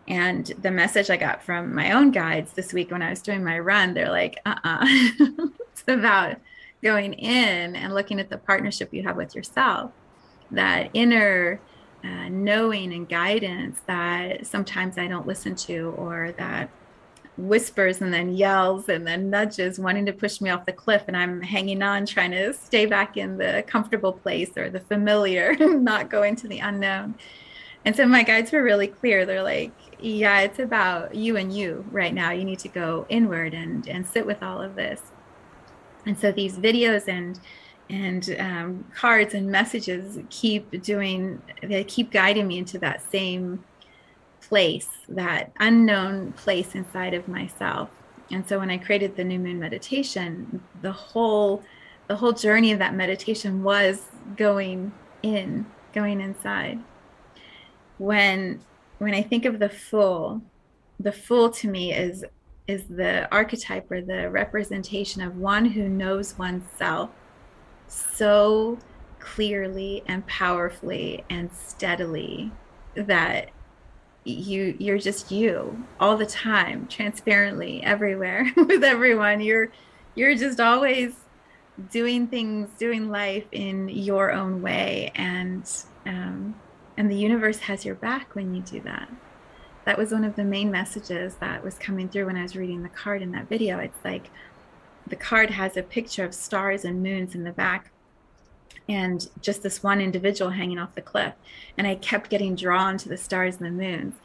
And 0.08 0.46
the 0.60 0.70
message 0.70 1.10
I 1.10 1.16
got 1.16 1.42
from 1.42 1.74
my 1.74 1.92
own 1.92 2.10
guides 2.10 2.52
this 2.52 2.72
week 2.72 2.90
when 2.90 3.02
I 3.02 3.10
was 3.10 3.22
doing 3.22 3.44
my 3.44 3.58
run, 3.58 3.94
they're 3.94 4.10
like, 4.10 4.40
uh-uh. 4.44 4.84
it's 5.72 5.84
about 5.86 6.36
going 6.82 7.12
in 7.14 7.76
and 7.76 7.94
looking 7.94 8.18
at 8.18 8.30
the 8.30 8.38
partnership 8.38 8.92
you 8.92 9.02
have 9.02 9.16
with 9.16 9.34
yourself, 9.34 9.92
that 10.50 10.90
inner 10.94 11.60
uh, 12.02 12.28
knowing 12.28 12.92
and 12.92 13.08
guidance 13.08 13.80
that 13.86 14.46
sometimes 14.46 14.98
I 14.98 15.06
don't 15.06 15.26
listen 15.26 15.54
to, 15.56 15.94
or 15.96 16.32
that 16.38 16.70
whispers 17.36 18.00
and 18.00 18.12
then 18.12 18.34
yells 18.34 18.88
and 18.88 19.06
then 19.06 19.30
nudges, 19.30 19.78
wanting 19.78 20.06
to 20.06 20.12
push 20.12 20.40
me 20.40 20.50
off 20.50 20.66
the 20.66 20.72
cliff, 20.72 21.04
and 21.08 21.16
I'm 21.16 21.40
hanging 21.40 21.82
on, 21.82 22.06
trying 22.06 22.30
to 22.32 22.52
stay 22.52 22.86
back 22.86 23.16
in 23.16 23.38
the 23.38 23.64
comfortable 23.66 24.12
place 24.12 24.56
or 24.56 24.70
the 24.70 24.80
familiar, 24.80 25.54
not 25.58 26.10
go 26.10 26.22
into 26.22 26.48
the 26.48 26.58
unknown. 26.58 27.14
And 27.84 27.96
so 27.96 28.06
my 28.06 28.22
guides 28.22 28.52
were 28.52 28.62
really 28.62 28.88
clear. 28.88 29.24
They're 29.24 29.42
like, 29.42 29.72
yeah, 30.02 30.40
it's 30.40 30.58
about 30.58 31.14
you 31.14 31.36
and 31.36 31.54
you 31.54 31.84
right 31.90 32.12
now. 32.12 32.30
You 32.30 32.44
need 32.44 32.58
to 32.60 32.68
go 32.68 33.06
inward 33.08 33.54
and 33.54 33.86
and 33.88 34.06
sit 34.06 34.26
with 34.26 34.42
all 34.42 34.60
of 34.60 34.74
this. 34.74 35.00
And 36.06 36.18
so 36.18 36.32
these 36.32 36.56
videos 36.56 37.08
and 37.08 37.38
and 37.90 38.36
um, 38.38 38.84
cards 38.94 39.34
and 39.34 39.50
messages 39.50 40.18
keep 40.30 40.82
doing 40.82 41.42
they 41.62 41.84
keep 41.84 42.12
guiding 42.12 42.46
me 42.46 42.58
into 42.58 42.78
that 42.78 43.02
same 43.10 43.64
place 44.40 44.88
that 45.08 45.52
unknown 45.58 46.32
place 46.32 46.74
inside 46.74 47.14
of 47.14 47.26
myself 47.28 47.90
and 48.30 48.48
so 48.48 48.58
when 48.58 48.70
i 48.70 48.78
created 48.78 49.16
the 49.16 49.24
new 49.24 49.38
moon 49.38 49.58
meditation 49.58 50.62
the 50.82 50.92
whole 50.92 51.62
the 52.06 52.16
whole 52.16 52.32
journey 52.32 52.72
of 52.72 52.78
that 52.78 52.94
meditation 52.94 53.62
was 53.62 54.06
going 54.36 54.92
in 55.22 55.66
going 55.92 56.20
inside 56.20 56.78
when 57.98 58.60
when 59.00 59.14
i 59.14 59.22
think 59.22 59.44
of 59.44 59.58
the 59.58 59.68
Fool 59.68 60.40
the 61.00 61.12
Fool 61.12 61.50
to 61.50 61.68
me 61.68 61.92
is 61.92 62.24
is 62.68 62.84
the 62.84 63.28
archetype 63.32 63.90
or 63.90 64.00
the 64.00 64.30
representation 64.30 65.22
of 65.22 65.36
one 65.36 65.64
who 65.64 65.88
knows 65.88 66.38
oneself 66.38 67.10
so 67.88 68.78
clearly 69.18 70.02
and 70.06 70.26
powerfully 70.26 71.24
and 71.28 71.50
steadily 71.52 72.50
that 72.94 73.50
you 74.24 74.76
you're 74.78 74.98
just 74.98 75.30
you 75.30 75.84
all 75.98 76.16
the 76.16 76.26
time 76.26 76.86
transparently 76.88 77.82
everywhere 77.82 78.50
with 78.56 78.84
everyone. 78.84 79.40
You're 79.40 79.70
you're 80.14 80.34
just 80.34 80.60
always 80.60 81.14
doing 81.90 82.26
things 82.26 82.68
doing 82.78 83.08
life 83.10 83.46
in 83.52 83.88
your 83.88 84.32
own 84.32 84.60
way. 84.62 85.12
And 85.14 85.68
um, 86.06 86.54
and 87.00 87.10
the 87.10 87.16
universe 87.16 87.60
has 87.60 87.86
your 87.86 87.94
back 87.94 88.34
when 88.34 88.54
you 88.54 88.60
do 88.60 88.78
that. 88.82 89.08
That 89.86 89.96
was 89.96 90.12
one 90.12 90.22
of 90.22 90.36
the 90.36 90.44
main 90.44 90.70
messages 90.70 91.36
that 91.36 91.64
was 91.64 91.78
coming 91.78 92.10
through 92.10 92.26
when 92.26 92.36
i 92.36 92.42
was 92.42 92.54
reading 92.54 92.82
the 92.82 92.90
card 92.90 93.22
in 93.22 93.32
that 93.32 93.48
video. 93.48 93.78
It's 93.78 94.04
like 94.04 94.30
the 95.06 95.16
card 95.16 95.48
has 95.48 95.78
a 95.78 95.82
picture 95.82 96.26
of 96.26 96.34
stars 96.34 96.84
and 96.84 97.02
moons 97.02 97.34
in 97.34 97.42
the 97.42 97.52
back 97.52 97.90
and 98.86 99.26
just 99.40 99.62
this 99.62 99.82
one 99.82 100.02
individual 100.02 100.50
hanging 100.50 100.78
off 100.78 100.94
the 100.94 101.00
cliff. 101.00 101.32
And 101.78 101.86
i 101.86 101.94
kept 101.94 102.28
getting 102.28 102.54
drawn 102.54 102.98
to 102.98 103.08
the 103.08 103.16
stars 103.16 103.56
and 103.56 103.64
the 103.64 103.70
moons 103.70 104.16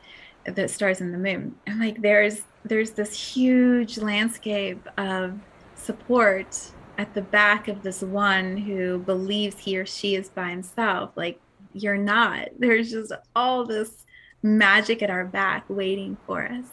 the 0.43 0.67
stars 0.67 0.99
and 0.99 1.13
the 1.13 1.17
moon. 1.17 1.55
And 1.65 1.79
like 1.79 2.01
there's 2.01 2.41
there's 2.65 2.91
this 2.91 3.17
huge 3.17 3.97
landscape 3.97 4.85
of 4.97 5.39
support 5.75 6.71
at 6.97 7.13
the 7.13 7.21
back 7.21 7.69
of 7.69 7.83
this 7.83 8.01
one 8.01 8.57
who 8.57 8.97
believes 8.97 9.59
he 9.59 9.77
or 9.77 9.85
she 9.85 10.15
is 10.15 10.27
by 10.27 10.49
himself. 10.49 11.11
Like 11.15 11.39
you're 11.75 11.97
not 11.97 12.47
there's 12.57 12.89
just 12.89 13.11
all 13.35 13.65
this 13.65 14.05
magic 14.41 15.03
at 15.03 15.09
our 15.09 15.25
back 15.25 15.65
waiting 15.67 16.17
for 16.25 16.45
us 16.45 16.65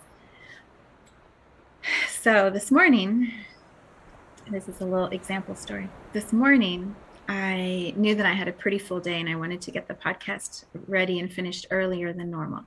so 2.08 2.48
this 2.50 2.70
morning 2.70 3.30
this 4.50 4.68
is 4.68 4.80
a 4.80 4.84
little 4.84 5.06
example 5.06 5.54
story. 5.54 5.88
This 6.12 6.32
morning, 6.32 6.94
I 7.28 7.94
knew 7.96 8.14
that 8.14 8.26
I 8.26 8.32
had 8.32 8.48
a 8.48 8.52
pretty 8.52 8.78
full 8.78 9.00
day 9.00 9.20
and 9.20 9.28
I 9.28 9.36
wanted 9.36 9.60
to 9.62 9.70
get 9.70 9.88
the 9.88 9.94
podcast 9.94 10.64
ready 10.88 11.20
and 11.20 11.32
finished 11.32 11.66
earlier 11.70 12.12
than 12.12 12.30
normal. 12.30 12.64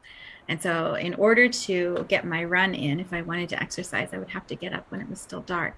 And 0.48 0.62
so, 0.62 0.96
in 0.96 1.14
order 1.16 1.50
to 1.50 2.06
get 2.08 2.26
my 2.26 2.44
run 2.44 2.74
in, 2.74 3.00
if 3.00 3.12
I 3.14 3.22
wanted 3.22 3.50
to 3.50 3.62
exercise, 3.62 4.10
I 4.14 4.18
would 4.18 4.30
have 4.30 4.48
to 4.48 4.56
get 4.56 4.74
up 4.74 4.86
when 4.90 5.02
it 5.02 5.10
was 5.10 5.20
still 5.20 5.42
dark. 5.42 5.78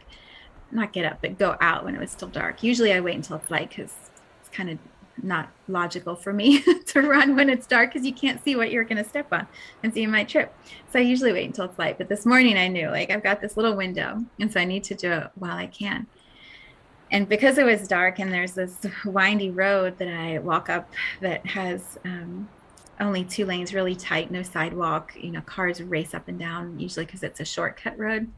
Not 0.71 0.93
get 0.93 1.05
up, 1.05 1.19
but 1.21 1.37
go 1.37 1.57
out 1.61 1.85
when 1.85 1.95
it 1.95 1.99
was 1.99 2.11
still 2.11 2.27
dark. 2.27 2.63
Usually, 2.63 2.93
I 2.93 2.99
wait 2.99 3.15
until 3.15 3.37
it's 3.37 3.49
light 3.49 3.69
because 3.69 3.93
it's 4.39 4.49
kind 4.49 4.69
of 4.69 4.77
not 5.23 5.49
logical 5.67 6.15
for 6.15 6.33
me 6.33 6.61
to 6.87 7.01
run 7.01 7.35
when 7.35 7.49
it's 7.49 7.67
dark 7.67 7.93
because 7.93 8.05
you 8.05 8.13
can't 8.13 8.43
see 8.43 8.55
what 8.55 8.71
you're 8.71 8.83
going 8.83 9.01
to 9.01 9.09
step 9.09 9.31
on 9.31 9.47
and 9.83 9.93
so 9.93 9.99
you 9.99 10.07
might 10.07 10.29
trip. 10.29 10.53
So 10.91 10.99
I 10.99 11.01
usually 11.01 11.33
wait 11.33 11.45
until 11.45 11.65
it's 11.65 11.79
light. 11.79 11.97
But 11.97 12.09
this 12.09 12.25
morning 12.25 12.57
I 12.57 12.67
knew 12.67 12.89
like 12.89 13.11
I've 13.11 13.23
got 13.23 13.41
this 13.41 13.57
little 13.57 13.75
window 13.75 14.23
and 14.39 14.51
so 14.51 14.59
I 14.59 14.65
need 14.65 14.83
to 14.85 14.95
do 14.95 15.11
it 15.11 15.29
while 15.35 15.57
I 15.57 15.67
can. 15.67 16.07
And 17.11 17.27
because 17.29 17.57
it 17.57 17.65
was 17.65 17.87
dark 17.87 18.19
and 18.19 18.31
there's 18.31 18.53
this 18.53 18.85
windy 19.05 19.49
road 19.49 19.97
that 19.97 20.09
I 20.09 20.39
walk 20.39 20.69
up 20.69 20.91
that 21.21 21.45
has 21.45 21.97
um, 22.03 22.49
only 22.99 23.23
two 23.23 23.45
lanes, 23.45 23.73
really 23.73 23.95
tight, 23.95 24.31
no 24.31 24.43
sidewalk, 24.43 25.13
you 25.17 25.31
know, 25.31 25.41
cars 25.41 25.81
race 25.81 26.13
up 26.13 26.27
and 26.27 26.37
down 26.37 26.79
usually 26.79 27.05
because 27.05 27.23
it's 27.23 27.39
a 27.39 27.45
shortcut 27.45 27.97
road. 27.97 28.29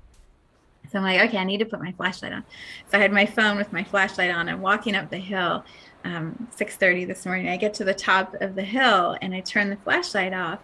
So 0.92 0.98
I'm 0.98 1.04
like, 1.04 1.22
okay, 1.30 1.38
I 1.38 1.44
need 1.44 1.60
to 1.60 1.66
put 1.66 1.80
my 1.80 1.92
flashlight 1.92 2.34
on. 2.34 2.44
So 2.92 2.98
I 2.98 3.02
had 3.02 3.12
my 3.12 3.26
phone 3.26 3.58
with 3.58 3.72
my 3.72 3.84
flashlight 3.84 4.32
on. 4.32 4.50
I'm 4.50 4.62
walking 4.62 4.96
up 4.96 5.10
the 5.10 5.18
hill 5.18 5.64
um, 6.06 6.48
6.30 6.56 7.08
this 7.08 7.26
morning 7.26 7.50
i 7.50 7.58
get 7.58 7.74
to 7.76 7.84
the 7.84 7.94
top 7.94 8.34
of 8.42 8.56
the 8.56 8.64
hill 8.64 9.18
and 9.22 9.34
i 9.34 9.42
turn 9.42 9.70
the 9.70 9.76
flashlight 9.78 10.34
off 10.34 10.60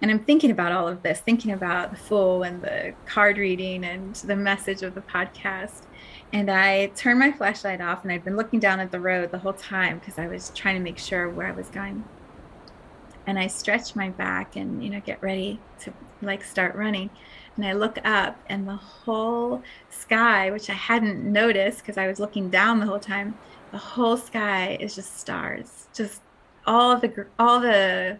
and 0.00 0.10
i'm 0.10 0.18
thinking 0.20 0.50
about 0.50 0.72
all 0.72 0.88
of 0.88 1.02
this 1.02 1.20
thinking 1.20 1.52
about 1.52 1.90
the 1.90 1.96
Fool 1.96 2.42
and 2.44 2.62
the 2.62 2.94
card 3.04 3.36
reading 3.36 3.84
and 3.84 4.14
the 4.16 4.36
message 4.36 4.82
of 4.82 4.94
the 4.94 5.02
podcast 5.02 5.82
and 6.32 6.50
i 6.50 6.86
turn 6.88 7.18
my 7.18 7.30
flashlight 7.30 7.80
off 7.80 8.02
and 8.02 8.12
i'd 8.12 8.24
been 8.24 8.36
looking 8.36 8.58
down 8.58 8.80
at 8.80 8.90
the 8.90 9.00
road 9.00 9.30
the 9.30 9.38
whole 9.38 9.52
time 9.52 9.98
because 9.98 10.18
i 10.18 10.26
was 10.26 10.50
trying 10.54 10.76
to 10.76 10.82
make 10.82 10.98
sure 10.98 11.28
where 11.28 11.46
i 11.46 11.52
was 11.52 11.68
going 11.68 12.02
and 13.26 13.38
i 13.38 13.46
stretch 13.46 13.94
my 13.94 14.08
back 14.08 14.56
and 14.56 14.82
you 14.82 14.88
know 14.88 15.00
get 15.00 15.22
ready 15.22 15.60
to 15.78 15.92
like 16.22 16.42
start 16.42 16.74
running 16.74 17.10
and 17.62 17.70
i 17.70 17.72
look 17.72 17.98
up 18.04 18.38
and 18.48 18.66
the 18.66 18.76
whole 18.76 19.62
sky 19.90 20.50
which 20.50 20.70
i 20.70 20.74
hadn't 20.74 21.22
noticed 21.24 21.80
because 21.80 21.98
i 21.98 22.06
was 22.06 22.18
looking 22.18 22.48
down 22.48 22.80
the 22.80 22.86
whole 22.86 23.00
time 23.00 23.34
the 23.70 23.78
whole 23.78 24.16
sky 24.16 24.76
is 24.80 24.94
just 24.94 25.18
stars. 25.18 25.86
Just 25.94 26.22
all 26.66 26.96
the 26.96 27.26
all 27.38 27.60
the 27.60 28.18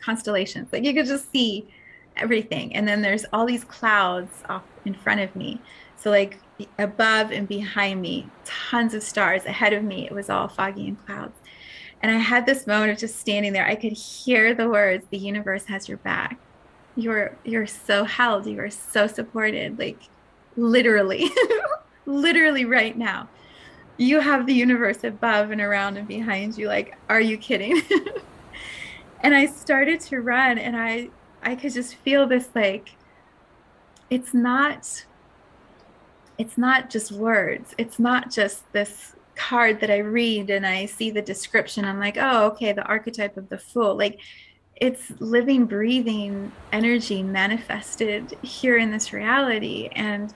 constellations. 0.00 0.72
Like 0.72 0.84
you 0.84 0.94
could 0.94 1.06
just 1.06 1.30
see 1.30 1.68
everything. 2.16 2.74
And 2.74 2.86
then 2.86 3.02
there's 3.02 3.24
all 3.32 3.46
these 3.46 3.64
clouds 3.64 4.42
off 4.48 4.64
in 4.84 4.94
front 4.94 5.20
of 5.20 5.34
me. 5.34 5.60
So 5.96 6.10
like 6.10 6.38
above 6.78 7.32
and 7.32 7.48
behind 7.48 8.00
me 8.00 8.28
tons 8.44 8.94
of 8.94 9.02
stars. 9.02 9.44
Ahead 9.44 9.72
of 9.72 9.82
me 9.82 10.06
it 10.06 10.12
was 10.12 10.30
all 10.30 10.48
foggy 10.48 10.88
and 10.88 11.06
clouds. 11.06 11.36
And 12.00 12.12
i 12.12 12.18
had 12.18 12.46
this 12.46 12.66
moment 12.66 12.92
of 12.92 12.98
just 12.98 13.18
standing 13.18 13.52
there. 13.52 13.66
I 13.66 13.74
could 13.74 13.92
hear 13.92 14.54
the 14.54 14.68
words 14.68 15.06
the 15.10 15.18
universe 15.18 15.64
has 15.64 15.88
your 15.88 15.98
back 15.98 16.38
you're 16.98 17.36
you're 17.44 17.66
so 17.66 18.02
held 18.02 18.44
you 18.44 18.58
are 18.58 18.70
so 18.70 19.06
supported 19.06 19.78
like 19.78 20.00
literally 20.56 21.30
literally 22.06 22.64
right 22.64 22.98
now. 22.98 23.28
You 23.96 24.20
have 24.20 24.46
the 24.46 24.54
universe 24.54 25.04
above 25.04 25.50
and 25.50 25.60
around 25.60 25.96
and 25.96 26.08
behind 26.08 26.58
you 26.58 26.66
like 26.66 26.96
are 27.08 27.20
you 27.20 27.38
kidding? 27.38 27.80
And 29.20 29.34
i 29.34 29.46
started 29.46 29.98
to 30.02 30.20
run 30.20 30.58
and 30.58 30.76
i 30.76 31.10
i 31.42 31.56
could 31.56 31.72
just 31.72 31.96
feel 31.96 32.28
this 32.28 32.48
like 32.54 32.90
it's 34.10 34.32
not 34.32 35.06
it's 36.38 36.56
not 36.56 36.88
just 36.88 37.10
words. 37.10 37.74
It's 37.78 37.98
not 37.98 38.30
just 38.30 38.72
this 38.72 39.16
card 39.34 39.80
that 39.80 39.90
i 39.90 39.98
read 39.98 40.50
and 40.50 40.64
i 40.64 40.86
see 40.86 41.10
the 41.10 41.22
description. 41.22 41.84
I'm 41.84 41.98
like 41.98 42.16
oh 42.16 42.46
okay 42.50 42.72
the 42.72 42.84
archetype 42.84 43.36
of 43.36 43.48
the 43.48 43.58
Fool. 43.58 43.96
Like 43.96 44.20
it's 44.80 45.12
living 45.18 45.66
breathing 45.66 46.50
energy 46.72 47.22
manifested 47.22 48.36
here 48.42 48.78
in 48.78 48.90
this 48.90 49.12
reality 49.12 49.88
and 49.92 50.34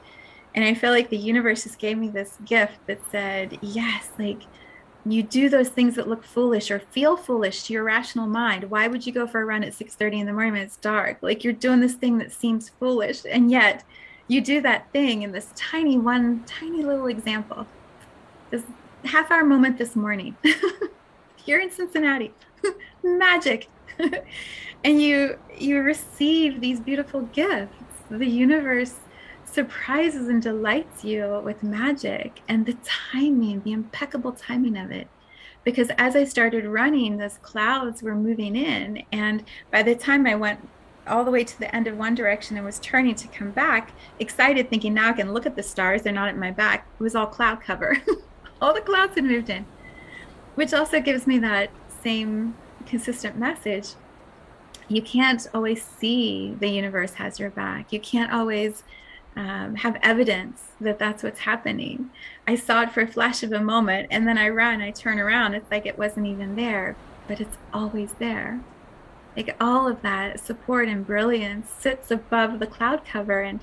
and 0.54 0.64
I 0.64 0.74
feel 0.74 0.90
like 0.90 1.08
the 1.08 1.16
universe 1.16 1.64
just 1.64 1.78
gave 1.78 1.96
me 1.96 2.08
this 2.08 2.36
gift 2.44 2.86
that 2.86 3.00
said, 3.10 3.58
yes, 3.62 4.10
like 4.18 4.42
you 5.04 5.22
do 5.22 5.48
those 5.48 5.68
things 5.68 5.96
that 5.96 6.08
look 6.08 6.22
foolish 6.22 6.70
or 6.70 6.78
feel 6.78 7.16
foolish 7.16 7.64
to 7.64 7.72
your 7.72 7.84
rational 7.84 8.26
mind. 8.26 8.70
Why 8.70 8.86
would 8.86 9.06
you 9.06 9.12
go 9.12 9.26
for 9.26 9.40
a 9.40 9.44
run 9.44 9.64
at 9.64 9.72
6:30 9.72 10.20
in 10.20 10.26
the 10.26 10.32
morning 10.32 10.52
when 10.52 10.62
it's 10.62 10.76
dark? 10.76 11.18
Like 11.22 11.42
you're 11.42 11.52
doing 11.52 11.80
this 11.80 11.94
thing 11.94 12.18
that 12.18 12.32
seems 12.32 12.68
foolish, 12.68 13.22
and 13.28 13.50
yet 13.50 13.82
you 14.28 14.40
do 14.40 14.60
that 14.60 14.92
thing 14.92 15.22
in 15.22 15.32
this 15.32 15.48
tiny 15.56 15.98
one, 15.98 16.44
tiny 16.44 16.84
little 16.84 17.06
example. 17.06 17.66
This 18.50 18.62
half 19.04 19.30
hour 19.30 19.44
moment 19.44 19.78
this 19.78 19.96
morning 19.96 20.36
here 21.36 21.60
in 21.60 21.70
Cincinnati. 21.70 22.32
Magic. 23.02 23.68
and 24.84 25.00
you 25.00 25.38
you 25.58 25.80
receive 25.80 26.60
these 26.60 26.80
beautiful 26.80 27.22
gifts. 27.22 27.74
The 28.10 28.26
universe 28.26 28.94
surprises 29.44 30.28
and 30.28 30.42
delights 30.42 31.04
you 31.04 31.40
with 31.44 31.62
magic 31.62 32.40
and 32.48 32.66
the 32.66 32.76
timing, 32.84 33.62
the 33.62 33.72
impeccable 33.72 34.32
timing 34.32 34.76
of 34.76 34.90
it. 34.90 35.08
Because 35.64 35.90
as 35.96 36.16
I 36.16 36.24
started 36.24 36.64
running, 36.64 37.18
those 37.18 37.38
clouds 37.38 38.02
were 38.02 38.14
moving 38.14 38.56
in. 38.56 39.04
And 39.12 39.44
by 39.70 39.82
the 39.82 39.94
time 39.94 40.26
I 40.26 40.34
went 40.34 40.68
all 41.06 41.24
the 41.24 41.30
way 41.30 41.44
to 41.44 41.58
the 41.58 41.74
end 41.74 41.86
of 41.86 41.96
one 41.96 42.14
direction 42.14 42.56
and 42.56 42.64
was 42.64 42.78
turning 42.80 43.14
to 43.16 43.28
come 43.28 43.50
back, 43.50 43.92
excited, 44.18 44.70
thinking, 44.70 44.94
now 44.94 45.10
I 45.10 45.12
can 45.12 45.32
look 45.32 45.46
at 45.46 45.54
the 45.54 45.62
stars. 45.62 46.02
They're 46.02 46.12
not 46.12 46.28
at 46.28 46.36
my 46.36 46.50
back. 46.50 46.88
It 46.98 47.02
was 47.02 47.14
all 47.14 47.26
cloud 47.26 47.60
cover. 47.60 47.98
all 48.60 48.74
the 48.74 48.80
clouds 48.80 49.14
had 49.14 49.24
moved 49.24 49.50
in, 49.50 49.66
which 50.54 50.72
also 50.72 51.00
gives 51.00 51.26
me 51.26 51.38
that 51.38 51.70
same 52.02 52.56
consistent 52.86 53.36
message. 53.38 53.94
You 54.88 55.02
can't 55.02 55.46
always 55.54 55.82
see 55.84 56.54
the 56.58 56.68
universe 56.68 57.14
has 57.14 57.38
your 57.40 57.50
back. 57.50 57.92
You 57.92 58.00
can't 58.00 58.32
always 58.32 58.82
um, 59.36 59.76
have 59.76 59.98
evidence 60.02 60.62
that 60.80 60.98
that's 60.98 61.22
what's 61.22 61.40
happening. 61.40 62.10
I 62.46 62.56
saw 62.56 62.82
it 62.82 62.92
for 62.92 63.00
a 63.02 63.06
flash 63.06 63.42
of 63.42 63.52
a 63.52 63.60
moment 63.60 64.08
and 64.10 64.26
then 64.28 64.38
I 64.38 64.48
run, 64.50 64.82
I 64.82 64.90
turn 64.90 65.18
around. 65.18 65.54
It's 65.54 65.70
like 65.70 65.86
it 65.86 65.98
wasn't 65.98 66.26
even 66.26 66.56
there, 66.56 66.96
but 67.26 67.40
it's 67.40 67.56
always 67.72 68.14
there. 68.14 68.60
like 69.36 69.56
all 69.60 69.88
of 69.88 70.02
that 70.02 70.40
support 70.40 70.88
and 70.88 71.06
brilliance 71.06 71.70
sits 71.70 72.10
above 72.10 72.58
the 72.58 72.66
cloud 72.66 73.04
cover 73.04 73.40
and 73.42 73.60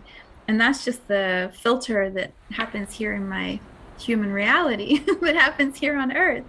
and 0.48 0.60
that's 0.60 0.84
just 0.84 1.08
the 1.08 1.52
filter 1.62 2.10
that 2.10 2.34
happens 2.52 2.94
here 2.96 3.14
in 3.14 3.30
my 3.30 3.60
human 4.00 4.32
reality 4.32 5.00
that 5.22 5.36
happens 5.36 5.78
here 5.80 5.98
on 5.98 6.16
earth 6.16 6.46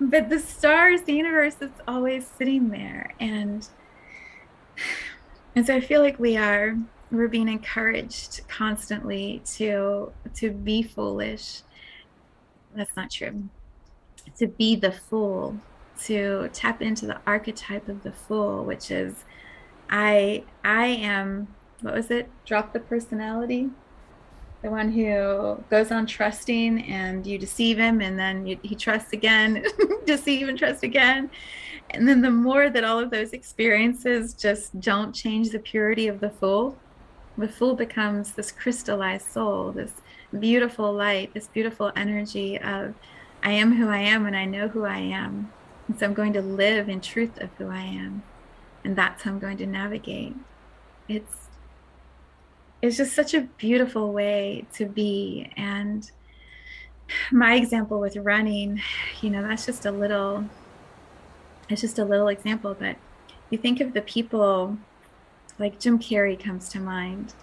but 0.00 0.28
the 0.28 0.38
stars 0.38 1.02
the 1.02 1.14
universe 1.14 1.56
is 1.60 1.70
always 1.86 2.26
sitting 2.26 2.68
there. 2.68 3.14
And 3.20 3.66
and 5.54 5.66
so 5.66 5.74
i 5.74 5.80
feel 5.80 6.02
like 6.02 6.18
we 6.18 6.36
are 6.36 6.76
we're 7.10 7.28
being 7.28 7.48
encouraged 7.48 8.46
constantly 8.48 9.42
to 9.44 10.12
to 10.34 10.50
be 10.50 10.82
foolish. 10.82 11.62
That's 12.74 12.94
not 12.96 13.10
true. 13.10 13.48
To 14.38 14.46
be 14.46 14.76
the 14.76 14.92
fool 14.92 15.56
to 16.04 16.50
tap 16.52 16.82
into 16.82 17.06
the 17.06 17.18
archetype 17.26 17.88
of 17.88 18.02
the 18.02 18.12
fool 18.12 18.64
which 18.64 18.90
is 18.90 19.24
i 19.88 20.44
i 20.62 20.86
am 20.86 21.48
what 21.80 21.94
was 21.94 22.10
it? 22.10 22.28
Drop 22.44 22.72
the 22.72 22.80
personality 22.80 23.70
the 24.62 24.70
one 24.70 24.90
who 24.90 25.62
goes 25.70 25.92
on 25.92 26.06
trusting 26.06 26.84
and 26.90 27.26
you 27.26 27.38
deceive 27.38 27.78
him 27.78 28.00
and 28.00 28.18
then 28.18 28.46
you, 28.46 28.58
he 28.62 28.74
trusts 28.74 29.12
again 29.12 29.64
deceive 30.06 30.48
and 30.48 30.58
trust 30.58 30.82
again. 30.82 31.30
And 31.90 32.08
then 32.08 32.20
the 32.20 32.30
more 32.30 32.68
that 32.68 32.84
all 32.84 32.98
of 32.98 33.10
those 33.10 33.32
experiences 33.32 34.34
just 34.34 34.78
don't 34.80 35.12
change 35.12 35.50
the 35.50 35.58
purity 35.58 36.08
of 36.08 36.20
the 36.20 36.30
fool 36.30 36.76
the 37.38 37.48
fool 37.48 37.74
becomes 37.74 38.32
this 38.32 38.50
crystallized 38.50 39.26
soul 39.30 39.72
this 39.72 39.92
beautiful 40.38 40.92
light 40.92 41.32
this 41.34 41.46
beautiful 41.48 41.92
energy 41.96 42.58
of 42.60 42.94
i 43.42 43.50
am 43.50 43.74
who 43.76 43.88
i 43.88 43.98
am 43.98 44.26
and 44.26 44.36
i 44.36 44.44
know 44.44 44.68
who 44.68 44.84
i 44.84 44.98
am. 44.98 45.52
And 45.88 45.98
so 45.98 46.06
i'm 46.06 46.14
going 46.14 46.32
to 46.32 46.42
live 46.42 46.88
in 46.88 47.00
truth 47.00 47.40
of 47.40 47.50
who 47.58 47.68
i 47.68 47.82
am. 47.82 48.22
And 48.84 48.96
that's 48.96 49.22
how 49.22 49.30
i'm 49.30 49.38
going 49.38 49.58
to 49.58 49.66
navigate. 49.66 50.34
It's 51.08 51.45
it's 52.86 52.96
just 52.96 53.14
such 53.14 53.34
a 53.34 53.42
beautiful 53.42 54.12
way 54.12 54.66
to 54.74 54.86
be. 54.86 55.50
And 55.56 56.10
my 57.30 57.54
example 57.54 58.00
with 58.00 58.16
running 58.16 58.80
you 59.20 59.30
know 59.30 59.42
that's 59.42 59.66
just 59.66 59.86
a 59.86 59.90
little 59.90 60.44
it's 61.68 61.80
just 61.80 61.98
a 61.98 62.04
little 62.04 62.28
example 62.28 62.76
but 62.78 62.96
you 63.50 63.58
think 63.58 63.80
of 63.80 63.92
the 63.92 64.02
people 64.02 64.76
like 65.58 65.78
jim 65.78 65.98
carrey 65.98 66.38
comes 66.38 66.68
to 66.68 66.80
mind 66.80 67.34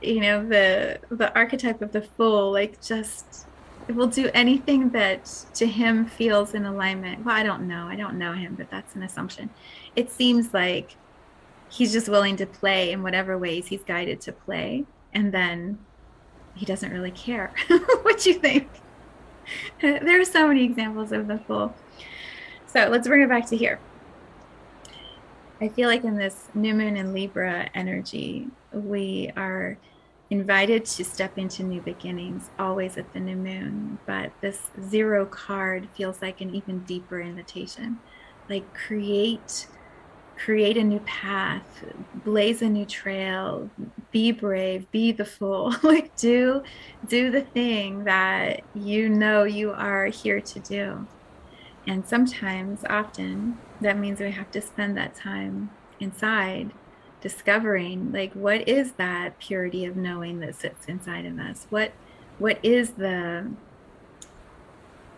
you 0.00 0.20
know 0.20 0.46
the 0.46 0.98
the 1.10 1.34
archetype 1.34 1.82
of 1.82 1.92
the 1.92 2.02
fool 2.02 2.50
like 2.50 2.80
just 2.82 3.46
will 3.88 4.06
do 4.06 4.30
anything 4.32 4.90
that 4.90 5.24
to 5.54 5.66
him 5.66 6.06
feels 6.06 6.54
in 6.54 6.64
alignment. 6.64 7.24
Well 7.24 7.34
i 7.34 7.42
don't 7.42 7.66
know 7.66 7.86
i 7.86 7.96
don't 7.96 8.16
know 8.16 8.32
him 8.32 8.54
but 8.54 8.70
that's 8.70 8.94
an 8.94 9.02
assumption. 9.02 9.50
It 9.96 10.10
seems 10.10 10.54
like 10.54 10.96
he's 11.72 11.92
just 11.92 12.08
willing 12.08 12.36
to 12.36 12.46
play 12.46 12.92
in 12.92 13.02
whatever 13.02 13.38
ways 13.38 13.66
he's 13.66 13.82
guided 13.82 14.20
to 14.20 14.32
play. 14.32 14.84
And 15.14 15.32
then 15.32 15.78
he 16.54 16.66
doesn't 16.66 16.92
really 16.92 17.10
care. 17.10 17.52
What 18.02 18.26
you 18.26 18.34
think? 18.34 18.68
There 19.80 20.20
are 20.20 20.24
so 20.24 20.46
many 20.46 20.64
examples 20.64 21.10
of 21.10 21.26
the 21.26 21.38
fool. 21.38 21.74
So 22.66 22.88
let's 22.88 23.08
bring 23.08 23.22
it 23.22 23.28
back 23.28 23.48
to 23.48 23.56
here. 23.56 23.80
I 25.60 25.68
feel 25.68 25.88
like 25.88 26.04
in 26.04 26.16
this 26.16 26.48
new 26.54 26.74
moon 26.74 26.96
in 26.96 27.12
libra 27.12 27.68
energy 27.74 28.48
we 28.72 29.30
are 29.36 29.76
invited 30.30 30.84
to 30.86 31.04
step 31.04 31.36
into 31.36 31.62
new 31.62 31.80
beginnings 31.80 32.50
always 32.58 32.96
at 32.96 33.12
the 33.12 33.20
new 33.20 33.36
moon. 33.36 33.98
But 34.06 34.32
this 34.40 34.70
zero 34.88 35.26
card 35.26 35.88
feels 35.94 36.22
like 36.22 36.40
an 36.40 36.54
even 36.54 36.80
deeper 36.80 37.20
invitation. 37.20 37.98
Like 38.48 38.72
create 38.74 39.66
create 40.44 40.76
a 40.76 40.82
new 40.82 40.98
path, 41.00 41.84
blaze 42.24 42.62
a 42.62 42.68
new 42.68 42.84
trail, 42.84 43.70
be 44.10 44.32
brave, 44.32 44.90
be 44.90 45.12
the 45.12 45.24
fool. 45.24 45.72
like 45.82 46.14
do 46.16 46.62
do 47.06 47.30
the 47.30 47.42
thing 47.42 48.04
that 48.04 48.62
you 48.74 49.08
know 49.08 49.44
you 49.44 49.70
are 49.70 50.06
here 50.06 50.40
to 50.40 50.60
do. 50.60 51.06
And 51.86 52.06
sometimes, 52.06 52.84
often, 52.88 53.58
that 53.80 53.98
means 53.98 54.20
we 54.20 54.30
have 54.30 54.50
to 54.52 54.60
spend 54.60 54.96
that 54.96 55.14
time 55.14 55.70
inside 56.00 56.72
discovering 57.20 58.10
like 58.10 58.32
what 58.32 58.68
is 58.68 58.92
that 58.94 59.38
purity 59.38 59.84
of 59.84 59.96
knowing 59.96 60.40
that 60.40 60.56
sits 60.56 60.86
inside 60.86 61.24
of 61.24 61.38
us? 61.38 61.66
What 61.70 61.92
what 62.38 62.58
is 62.64 62.90
the 62.90 63.48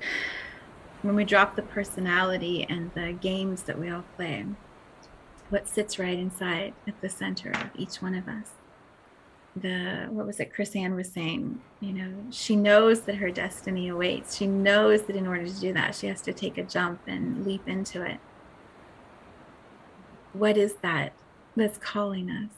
when 1.03 1.15
we 1.15 1.25
drop 1.25 1.57
the 1.57 1.63
personality 1.63 2.67
and 2.69 2.91
the 2.95 3.13
games 3.13 3.63
that 3.63 3.79
we 3.79 3.89
all 3.91 4.05
play 4.17 4.45
what 5.55 5.69
sits 5.69 6.01
right 6.01 6.19
inside 6.19 6.75
at 6.89 7.01
the 7.01 7.09
center 7.09 7.53
of 7.53 7.69
each 7.77 8.03
one 8.03 8.13
of 8.17 8.27
us. 8.27 8.51
The 9.55 10.09
what 10.11 10.27
was 10.27 10.41
it 10.41 10.53
Chris-Anne 10.53 10.97
was 10.97 11.09
saying, 11.09 11.61
you 11.79 11.93
know, 11.93 12.13
she 12.31 12.57
knows 12.57 13.03
that 13.03 13.15
her 13.15 13.31
destiny 13.31 13.87
awaits. 13.87 14.37
She 14.37 14.49
knows 14.49 15.03
that 15.05 15.15
in 15.15 15.29
order 15.29 15.47
to 15.47 15.61
do 15.61 15.73
that, 15.73 15.95
she 15.95 16.09
has 16.09 16.21
to 16.23 16.33
take 16.33 16.59
a 16.59 16.65
jump 16.65 17.03
and 17.07 17.47
leap 17.47 17.69
into 17.69 18.03
it. 18.03 18.19
What 20.33 20.57
is 20.57 20.75
that 20.83 21.13
that's 21.55 21.79
calling 21.79 22.29
us? 22.33 22.51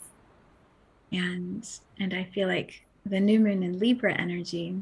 And 1.13 1.69
and 2.01 2.15
I 2.15 2.25
feel 2.25 2.49
like 2.49 2.87
the 3.05 3.21
new 3.21 3.41
moon 3.41 3.63
in 3.63 3.79
Libra 3.79 4.15
energy, 4.15 4.75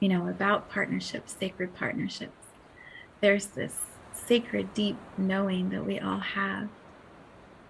you 0.00 0.08
know, 0.08 0.28
about 0.28 0.70
partnerships, 0.70 1.36
sacred 1.38 1.74
partnerships. 1.74 2.46
There's 3.20 3.48
this 3.48 3.82
sacred, 4.14 4.72
deep 4.72 4.96
knowing 5.18 5.68
that 5.68 5.84
we 5.84 6.00
all 6.00 6.20
have 6.20 6.70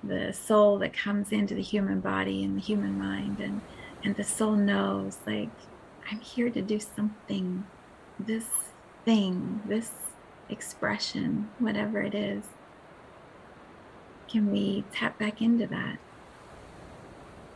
the 0.08 0.32
soul 0.32 0.78
that 0.78 0.92
comes 0.92 1.32
into 1.32 1.54
the 1.54 1.62
human 1.62 2.00
body 2.00 2.44
and 2.44 2.56
the 2.56 2.60
human 2.60 2.98
mind 2.98 3.40
and 3.40 3.60
and 4.04 4.16
the 4.16 4.24
soul 4.24 4.52
knows 4.54 5.18
like 5.26 5.50
i'm 6.10 6.20
here 6.20 6.50
to 6.50 6.62
do 6.62 6.78
something. 6.78 7.64
This 8.18 8.46
thing 9.04 9.62
this 9.66 9.90
expression 10.48 11.50
whatever 11.58 12.00
it 12.00 12.14
is 12.14 12.44
can 14.28 14.50
we 14.50 14.84
tap 14.92 15.18
back 15.18 15.40
into 15.40 15.66
that? 15.68 15.98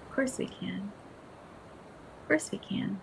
Of 0.09 0.15
course 0.15 0.39
we 0.39 0.47
can. 0.47 0.93
Of 2.23 2.29
course 2.29 2.51
we 2.53 2.59
can. 2.59 3.01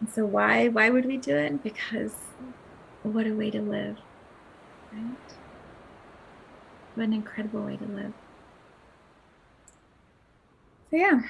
And 0.00 0.10
so 0.10 0.24
why 0.24 0.68
why 0.68 0.90
would 0.90 1.06
we 1.06 1.16
do 1.16 1.36
it? 1.36 1.62
Because 1.62 2.14
what 3.02 3.26
a 3.26 3.32
way 3.32 3.50
to 3.50 3.60
live 3.60 3.98
right 4.92 5.37
what 6.98 7.06
an 7.06 7.12
incredible 7.12 7.62
way 7.62 7.76
to 7.76 7.84
live. 7.84 8.12
So, 10.90 10.96
yeah, 10.96 11.22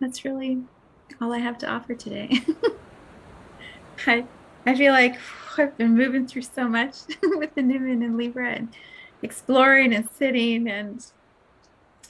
that's 0.00 0.24
really 0.24 0.62
all 1.20 1.32
I 1.32 1.38
have 1.38 1.56
to 1.58 1.70
offer 1.70 1.94
today. 1.94 2.40
I, 4.06 4.24
I 4.66 4.74
feel 4.74 4.92
like 4.92 5.16
I've 5.56 5.76
been 5.78 5.94
moving 5.94 6.26
through 6.26 6.42
so 6.42 6.68
much 6.68 6.96
with 7.22 7.54
the 7.54 7.62
new 7.62 7.78
moon 7.78 8.02
in 8.02 8.16
Libra 8.16 8.50
and 8.50 8.68
exploring 9.22 9.94
and 9.94 10.08
sitting 10.10 10.68
and 10.68 11.04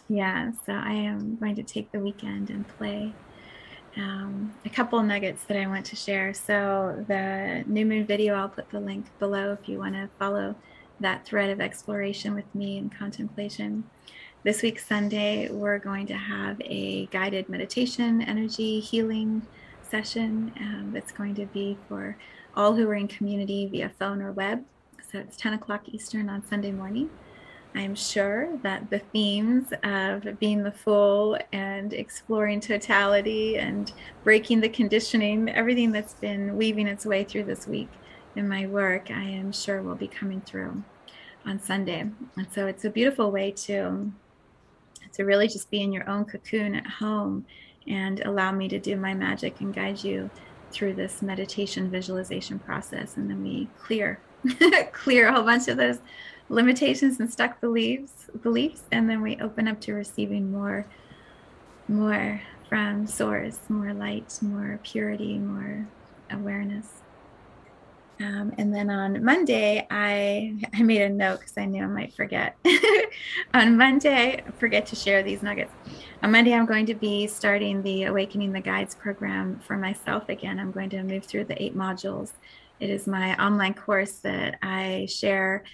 yeah, 0.09 0.53
so 0.65 0.73
I 0.73 0.93
am 0.93 1.37
going 1.37 1.57
to 1.57 1.63
take 1.63 1.91
the 1.91 1.99
weekend 1.99 2.49
and 2.51 2.67
play 2.67 3.13
um, 3.97 4.55
a 4.65 4.69
couple 4.69 5.03
nuggets 5.03 5.43
that 5.45 5.57
I 5.57 5.67
want 5.67 5.85
to 5.87 5.97
share. 5.97 6.33
So 6.33 7.05
the 7.09 7.65
new 7.67 7.85
moon 7.85 8.07
video, 8.07 8.35
I'll 8.35 8.49
put 8.49 8.71
the 8.71 8.79
link 8.79 9.07
below 9.19 9.53
if 9.61 9.69
you 9.69 9.79
want 9.79 9.95
to 9.95 10.09
follow 10.19 10.55
that 11.01 11.25
thread 11.25 11.51
of 11.51 11.61
exploration 11.61 12.35
with 12.35 12.53
me 12.55 12.79
and 12.79 12.97
contemplation. 12.97 13.85
This 14.43 14.63
week, 14.63 14.79
Sunday, 14.79 15.51
we're 15.51 15.79
going 15.79 16.07
to 16.07 16.15
have 16.15 16.61
a 16.61 17.07
guided 17.07 17.49
meditation, 17.49 18.23
energy 18.23 18.81
healing 18.81 19.43
session 19.83 20.53
um, 20.61 20.91
that's 20.93 21.13
going 21.13 21.35
to 21.35 21.47
be 21.47 21.77
for 21.89 22.17
all 22.55 22.75
who 22.75 22.89
are 22.89 22.95
in 22.95 23.09
community 23.09 23.67
via 23.67 23.91
phone 23.99 24.23
or 24.23 24.33
web. 24.33 24.65
So 25.11 25.19
it's 25.19 25.37
10 25.37 25.55
o'clock 25.55 25.89
Eastern 25.89 26.29
on 26.29 26.47
Sunday 26.47 26.73
morning. 26.73 27.11
I'm 27.75 27.95
sure 27.95 28.57
that 28.63 28.89
the 28.89 29.01
themes 29.01 29.73
of 29.85 30.39
being 30.41 30.63
the 30.63 30.73
fool 30.73 31.37
and 31.53 31.93
exploring 31.93 32.61
totality 32.61 33.59
and 33.59 33.93
breaking 34.25 34.61
the 34.61 34.69
conditioning, 34.69 35.51
everything 35.51 35.93
that's 35.93 36.15
been 36.15 36.57
weaving 36.57 36.87
its 36.87 37.05
way 37.05 37.23
through 37.23 37.45
this 37.45 37.67
week 37.67 37.91
in 38.37 38.49
my 38.49 38.67
work, 38.67 39.11
I 39.11 39.23
am 39.23 39.51
sure 39.53 39.83
will 39.83 39.95
be 39.95 40.09
coming 40.09 40.41
through 40.43 40.83
on 41.45 41.61
Sunday. 41.61 42.01
And 42.37 42.47
so 42.53 42.67
it's 42.67 42.85
a 42.85 42.91
beautiful 42.91 43.31
way 43.31 43.51
to 43.53 44.13
to 45.13 45.25
really 45.25 45.49
just 45.49 45.71
be 45.71 45.81
in 45.81 45.93
your 45.93 46.09
own 46.11 46.25
cocoon 46.27 46.75
at 46.75 46.87
home 46.87 47.47
and 47.87 48.21
allow 48.21 48.53
me 48.53 48.69
to 48.69 48.79
do 48.79 48.97
my 48.97 49.15
magic 49.15 49.61
and 49.61 49.73
guide 49.73 50.03
you 50.03 50.29
through 50.71 50.93
this 50.93 51.23
meditation 51.23 51.91
visualization 51.91 52.59
process. 52.59 53.17
And 53.17 53.31
then 53.31 53.43
we 53.43 53.69
clear 53.83 54.21
clear 54.93 55.29
a 55.29 55.33
whole 55.33 55.45
bunch 55.45 55.69
of 55.69 55.79
those 55.79 55.99
limitations 56.49 57.19
and 57.19 57.33
stuck 57.33 57.61
beliefs 57.61 58.29
beliefs. 58.43 58.83
And 58.93 59.09
then 59.09 59.23
we 59.23 59.37
open 59.41 59.69
up 59.69 59.81
to 59.83 59.95
receiving 59.95 60.53
more 60.53 60.87
more 61.89 62.43
from 62.69 63.07
source 63.07 63.61
more 63.69 63.95
light 63.95 64.37
more 64.43 64.81
purity 64.83 65.39
more 65.39 65.87
awareness 66.33 67.03
Um, 68.19 68.55
and 68.57 68.75
then 68.75 68.89
on 68.89 69.23
Monday, 69.23 69.87
I 69.91 70.57
I 70.73 70.83
made 70.83 71.03
a 71.03 71.09
note 71.09 71.41
because 71.41 71.59
I 71.59 71.67
knew 71.67 71.83
I 71.83 71.87
might 71.87 72.15
forget. 72.15 72.57
on 73.55 73.77
Monday, 73.77 74.43
forget 74.59 74.87
to 74.87 74.97
share 74.97 75.23
these 75.23 75.43
nuggets. 75.43 75.73
On 76.23 76.33
Monday, 76.33 76.55
I'm 76.55 76.67
going 76.67 76.87
to 76.87 76.95
be 76.95 77.27
starting 77.27 77.83
the 77.83 78.05
Awakening 78.05 78.53
the 78.53 78.61
Guides 78.61 78.95
program 78.95 79.61
for 79.67 79.77
myself 79.77 80.29
again. 80.29 80.59
I'm 80.59 80.73
going 80.73 80.91
to 80.91 81.03
move 81.03 81.25
through 81.25 81.45
the 81.45 81.63
eight 81.63 81.77
modules. 81.77 82.33
It 82.81 82.89
is 82.89 83.07
my 83.07 83.37
online 83.37 83.75
course 83.75 84.19
that 84.19 84.59
I 84.63 85.07
share 85.11 85.65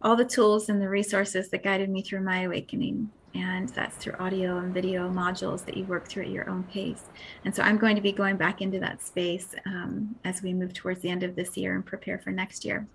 all 0.00 0.16
the 0.16 0.24
tools 0.24 0.68
and 0.68 0.82
the 0.82 0.88
resources 0.88 1.50
that 1.50 1.62
guided 1.62 1.88
me 1.88 2.02
through 2.02 2.22
my 2.22 2.42
awakening 2.42 3.10
and 3.34 3.68
that's 3.70 3.96
through 3.96 4.14
audio 4.18 4.58
and 4.58 4.74
video 4.74 5.08
modules 5.08 5.64
that 5.64 5.76
you 5.76 5.84
work 5.84 6.06
through 6.06 6.24
at 6.24 6.30
your 6.30 6.48
own 6.50 6.64
pace. 6.64 7.04
And 7.44 7.54
so 7.54 7.62
I'm 7.62 7.78
going 7.78 7.96
to 7.96 8.02
be 8.02 8.12
going 8.12 8.36
back 8.36 8.60
into 8.60 8.78
that 8.80 9.02
space 9.02 9.54
um, 9.66 10.14
as 10.24 10.42
we 10.42 10.52
move 10.52 10.74
towards 10.74 11.00
the 11.00 11.08
end 11.08 11.22
of 11.22 11.34
this 11.34 11.56
year 11.56 11.74
and 11.74 11.84
prepare 11.84 12.18
for 12.18 12.30
next 12.30 12.64
year 12.64 12.86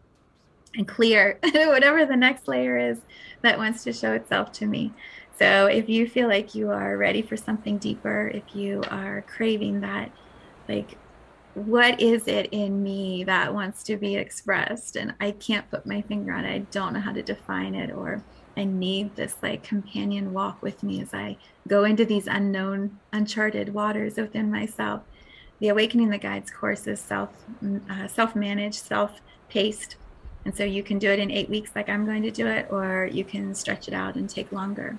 and 0.76 0.88
clear 0.88 1.40
whatever 1.54 2.06
the 2.06 2.16
next 2.16 2.48
layer 2.48 2.78
is 2.78 3.00
that 3.42 3.58
wants 3.58 3.84
to 3.84 3.94
show 3.94 4.14
itself 4.14 4.52
to 4.54 4.66
me. 4.66 4.94
So 5.38 5.68
if 5.68 5.88
you 5.88 6.08
feel 6.08 6.28
like 6.28 6.56
you 6.56 6.72
are 6.72 6.98
ready 6.98 7.22
for 7.22 7.38
something 7.38 7.78
deeper, 7.78 8.32
if 8.34 8.56
you 8.56 8.82
are 8.90 9.24
craving 9.28 9.82
that, 9.82 10.12
like, 10.68 10.98
what 11.54 12.00
is 12.00 12.28
it 12.28 12.50
in 12.52 12.84
me 12.84 13.24
that 13.24 13.54
wants 13.54 13.84
to 13.84 13.98
be 13.98 14.16
expressed? 14.16 14.96
And 14.96 15.14
I 15.20 15.32
can't 15.32 15.70
put 15.70 15.86
my 15.86 16.02
finger 16.04 16.34
on 16.34 16.46
it. 16.46 16.54
I 16.54 16.60
don't 16.72 16.94
know 16.94 17.00
how 17.00 17.14
to 17.14 17.24
define 17.24 17.74
it 17.76 17.92
or 17.92 18.24
I 18.58 18.64
need 18.64 19.16
this 19.16 19.36
like 19.44 19.64
companion 19.64 20.34
walk 20.34 20.62
with 20.64 20.82
me 20.82 21.00
as 21.00 21.14
I 21.14 21.38
go 21.68 21.84
into 21.84 22.06
these 22.06 22.26
unknown, 22.26 23.00
uncharted 23.14 23.74
waters 23.74 24.18
within 24.18 24.52
myself. 24.52 25.04
The 25.60 25.70
Awakening 25.70 26.10
the 26.10 26.18
Guides 26.18 26.50
course 26.50 26.88
is 26.88 27.00
self 27.00 27.30
uh, 27.90 28.08
self 28.08 28.36
managed, 28.36 28.80
self 28.80 29.22
paced, 29.48 29.96
and 30.44 30.56
so 30.56 30.64
you 30.64 30.82
can 30.82 30.98
do 30.98 31.12
it 31.12 31.20
in 31.20 31.30
eight 31.30 31.50
weeks, 31.50 31.72
like 31.76 31.88
I'm 31.88 32.06
going 32.06 32.24
to 32.24 32.32
do 32.32 32.48
it, 32.48 32.68
or 32.72 33.08
you 33.12 33.24
can 33.24 33.54
stretch 33.54 33.88
it 33.88 33.94
out 33.94 34.16
and 34.16 34.30
take 34.30 34.52
longer. 34.52 34.98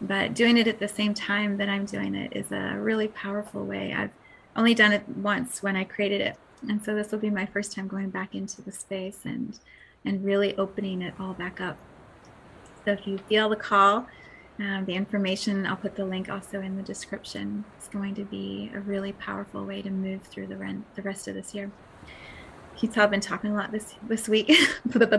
But 0.00 0.34
doing 0.34 0.58
it 0.58 0.68
at 0.68 0.78
the 0.78 0.88
same 0.88 1.14
time 1.14 1.56
that 1.56 1.68
I'm 1.68 1.86
doing 1.86 2.14
it 2.14 2.36
is 2.36 2.52
a 2.52 2.76
really 2.78 3.08
powerful 3.08 3.64
way. 3.64 3.92
I've 3.92 4.12
only 4.54 4.74
done 4.74 4.92
it 4.92 5.08
once 5.08 5.62
when 5.62 5.76
I 5.76 5.84
created 5.84 6.20
it, 6.20 6.36
and 6.68 6.84
so 6.84 6.94
this 6.94 7.10
will 7.10 7.18
be 7.18 7.30
my 7.30 7.46
first 7.46 7.72
time 7.72 7.88
going 7.88 8.10
back 8.10 8.34
into 8.34 8.60
the 8.60 8.72
space 8.72 9.20
and 9.24 9.58
and 10.04 10.24
really 10.24 10.56
opening 10.56 11.02
it 11.02 11.14
all 11.18 11.32
back 11.32 11.60
up 11.60 11.76
so 12.88 12.92
if 12.92 13.06
you 13.06 13.18
feel 13.18 13.50
the 13.50 13.56
call, 13.56 14.06
um, 14.58 14.86
the 14.86 14.94
information, 14.94 15.66
I'll 15.66 15.76
put 15.76 15.94
the 15.94 16.06
link 16.06 16.30
also 16.30 16.62
in 16.62 16.78
the 16.78 16.82
description. 16.82 17.66
It's 17.76 17.86
going 17.86 18.14
to 18.14 18.24
be 18.24 18.70
a 18.74 18.80
really 18.80 19.12
powerful 19.12 19.62
way 19.66 19.82
to 19.82 19.90
move 19.90 20.22
through 20.22 20.46
the, 20.46 20.56
rent, 20.56 20.86
the 20.94 21.02
rest 21.02 21.28
of 21.28 21.34
this 21.34 21.54
year. 21.54 21.70
You 22.80 22.88
tell 22.88 23.04
I've 23.04 23.10
been 23.10 23.20
talking 23.20 23.50
a 23.50 23.54
lot 23.54 23.72
this 23.72 23.94
this 24.04 24.26
week. 24.26 24.48
uh, 24.96 25.12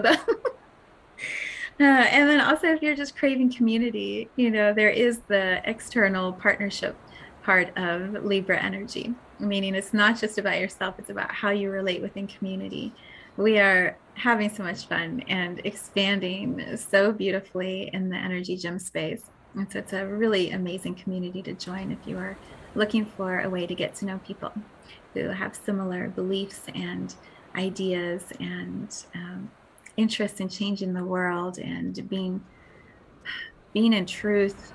and 1.77 2.27
then 2.27 2.41
also, 2.41 2.69
if 2.69 2.81
you're 2.81 2.95
just 2.95 3.15
craving 3.15 3.53
community, 3.53 4.31
you 4.35 4.49
know, 4.49 4.73
there 4.73 4.89
is 4.89 5.19
the 5.27 5.61
external 5.69 6.33
partnership 6.33 6.95
part 7.43 7.77
of 7.77 8.25
Libra 8.25 8.57
energy, 8.57 9.13
meaning 9.37 9.75
it's 9.75 9.93
not 9.93 10.19
just 10.19 10.39
about 10.39 10.59
yourself, 10.59 10.95
it's 10.97 11.11
about 11.11 11.31
how 11.31 11.51
you 11.51 11.69
relate 11.69 12.01
within 12.01 12.25
community 12.25 12.93
we 13.39 13.57
are 13.57 13.97
having 14.19 14.49
so 14.49 14.63
much 14.63 14.85
fun 14.85 15.23
and 15.29 15.61
expanding 15.63 16.75
so 16.75 17.11
beautifully 17.11 17.89
in 17.93 18.09
the 18.09 18.17
energy 18.17 18.57
gym 18.57 18.77
space. 18.77 19.23
So 19.71 19.79
it's 19.79 19.93
a 19.93 20.05
really 20.05 20.51
amazing 20.51 20.95
community 20.95 21.41
to 21.43 21.53
join 21.53 21.91
if 21.91 22.05
you 22.05 22.17
are 22.17 22.37
looking 22.75 23.05
for 23.05 23.39
a 23.39 23.49
way 23.49 23.65
to 23.65 23.73
get 23.73 23.95
to 23.95 24.05
know 24.05 24.19
people 24.19 24.51
who 25.13 25.29
have 25.29 25.55
similar 25.55 26.09
beliefs 26.09 26.63
and 26.75 27.15
ideas 27.55 28.23
and 28.39 29.05
um, 29.15 29.49
interest 29.97 30.41
in 30.41 30.49
changing 30.49 30.93
the 30.93 31.03
world 31.03 31.57
and 31.57 32.07
being 32.09 32.41
being 33.73 33.93
in 33.93 34.05
truth 34.05 34.73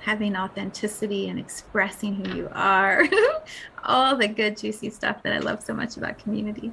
having 0.00 0.34
authenticity 0.36 1.28
and 1.28 1.38
expressing 1.38 2.14
who 2.14 2.36
you 2.36 2.48
are 2.52 3.04
all 3.84 4.16
the 4.16 4.28
good 4.28 4.56
juicy 4.56 4.90
stuff 4.90 5.22
that 5.22 5.32
i 5.32 5.38
love 5.38 5.62
so 5.62 5.74
much 5.74 5.96
about 5.96 6.18
community 6.18 6.72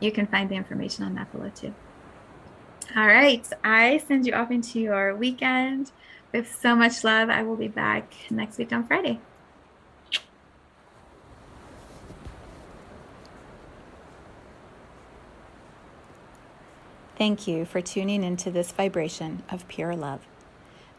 you 0.00 0.12
can 0.12 0.26
find 0.26 0.48
the 0.48 0.54
information 0.54 1.04
on 1.04 1.14
that 1.14 1.30
below 1.32 1.50
too. 1.54 1.74
All 2.96 3.06
right, 3.06 3.46
I 3.64 3.98
send 4.06 4.26
you 4.26 4.34
off 4.34 4.50
into 4.50 4.78
your 4.78 5.16
weekend 5.16 5.90
with 6.32 6.54
so 6.60 6.76
much 6.76 7.02
love. 7.02 7.30
I 7.30 7.42
will 7.42 7.56
be 7.56 7.68
back 7.68 8.12
next 8.30 8.58
week 8.58 8.72
on 8.72 8.86
Friday. 8.86 9.20
Thank 17.16 17.46
you 17.46 17.64
for 17.64 17.80
tuning 17.80 18.22
into 18.22 18.50
this 18.50 18.72
vibration 18.72 19.44
of 19.50 19.66
pure 19.68 19.96
love. 19.96 20.20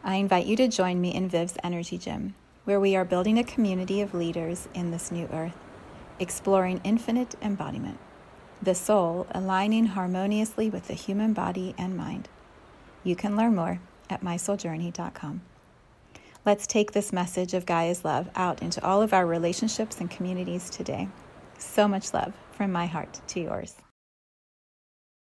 I 0.02 0.16
invite 0.16 0.46
you 0.46 0.56
to 0.56 0.68
join 0.68 1.00
me 1.00 1.14
in 1.14 1.28
Viv's 1.28 1.56
Energy 1.62 1.98
Gym, 1.98 2.34
where 2.64 2.80
we 2.80 2.96
are 2.96 3.04
building 3.04 3.38
a 3.38 3.44
community 3.44 4.00
of 4.00 4.14
leaders 4.14 4.68
in 4.74 4.90
this 4.90 5.12
new 5.12 5.28
earth, 5.32 5.56
exploring 6.18 6.80
infinite 6.84 7.34
embodiment 7.42 7.98
the 8.62 8.74
soul 8.74 9.26
aligning 9.30 9.86
harmoniously 9.86 10.70
with 10.70 10.88
the 10.88 10.94
human 10.94 11.32
body 11.32 11.74
and 11.78 11.96
mind. 11.96 12.28
You 13.04 13.16
can 13.16 13.36
learn 13.36 13.54
more 13.54 13.80
at 14.10 14.22
mysouljourney.com. 14.22 15.42
Let's 16.44 16.66
take 16.66 16.92
this 16.92 17.12
message 17.12 17.54
of 17.54 17.66
Gaia's 17.66 18.04
love 18.04 18.28
out 18.36 18.62
into 18.62 18.84
all 18.84 19.02
of 19.02 19.12
our 19.12 19.26
relationships 19.26 20.00
and 20.00 20.10
communities 20.10 20.70
today. 20.70 21.08
So 21.58 21.88
much 21.88 22.14
love 22.14 22.34
from 22.52 22.72
my 22.72 22.86
heart 22.86 23.20
to 23.28 23.40
yours. 23.40 23.74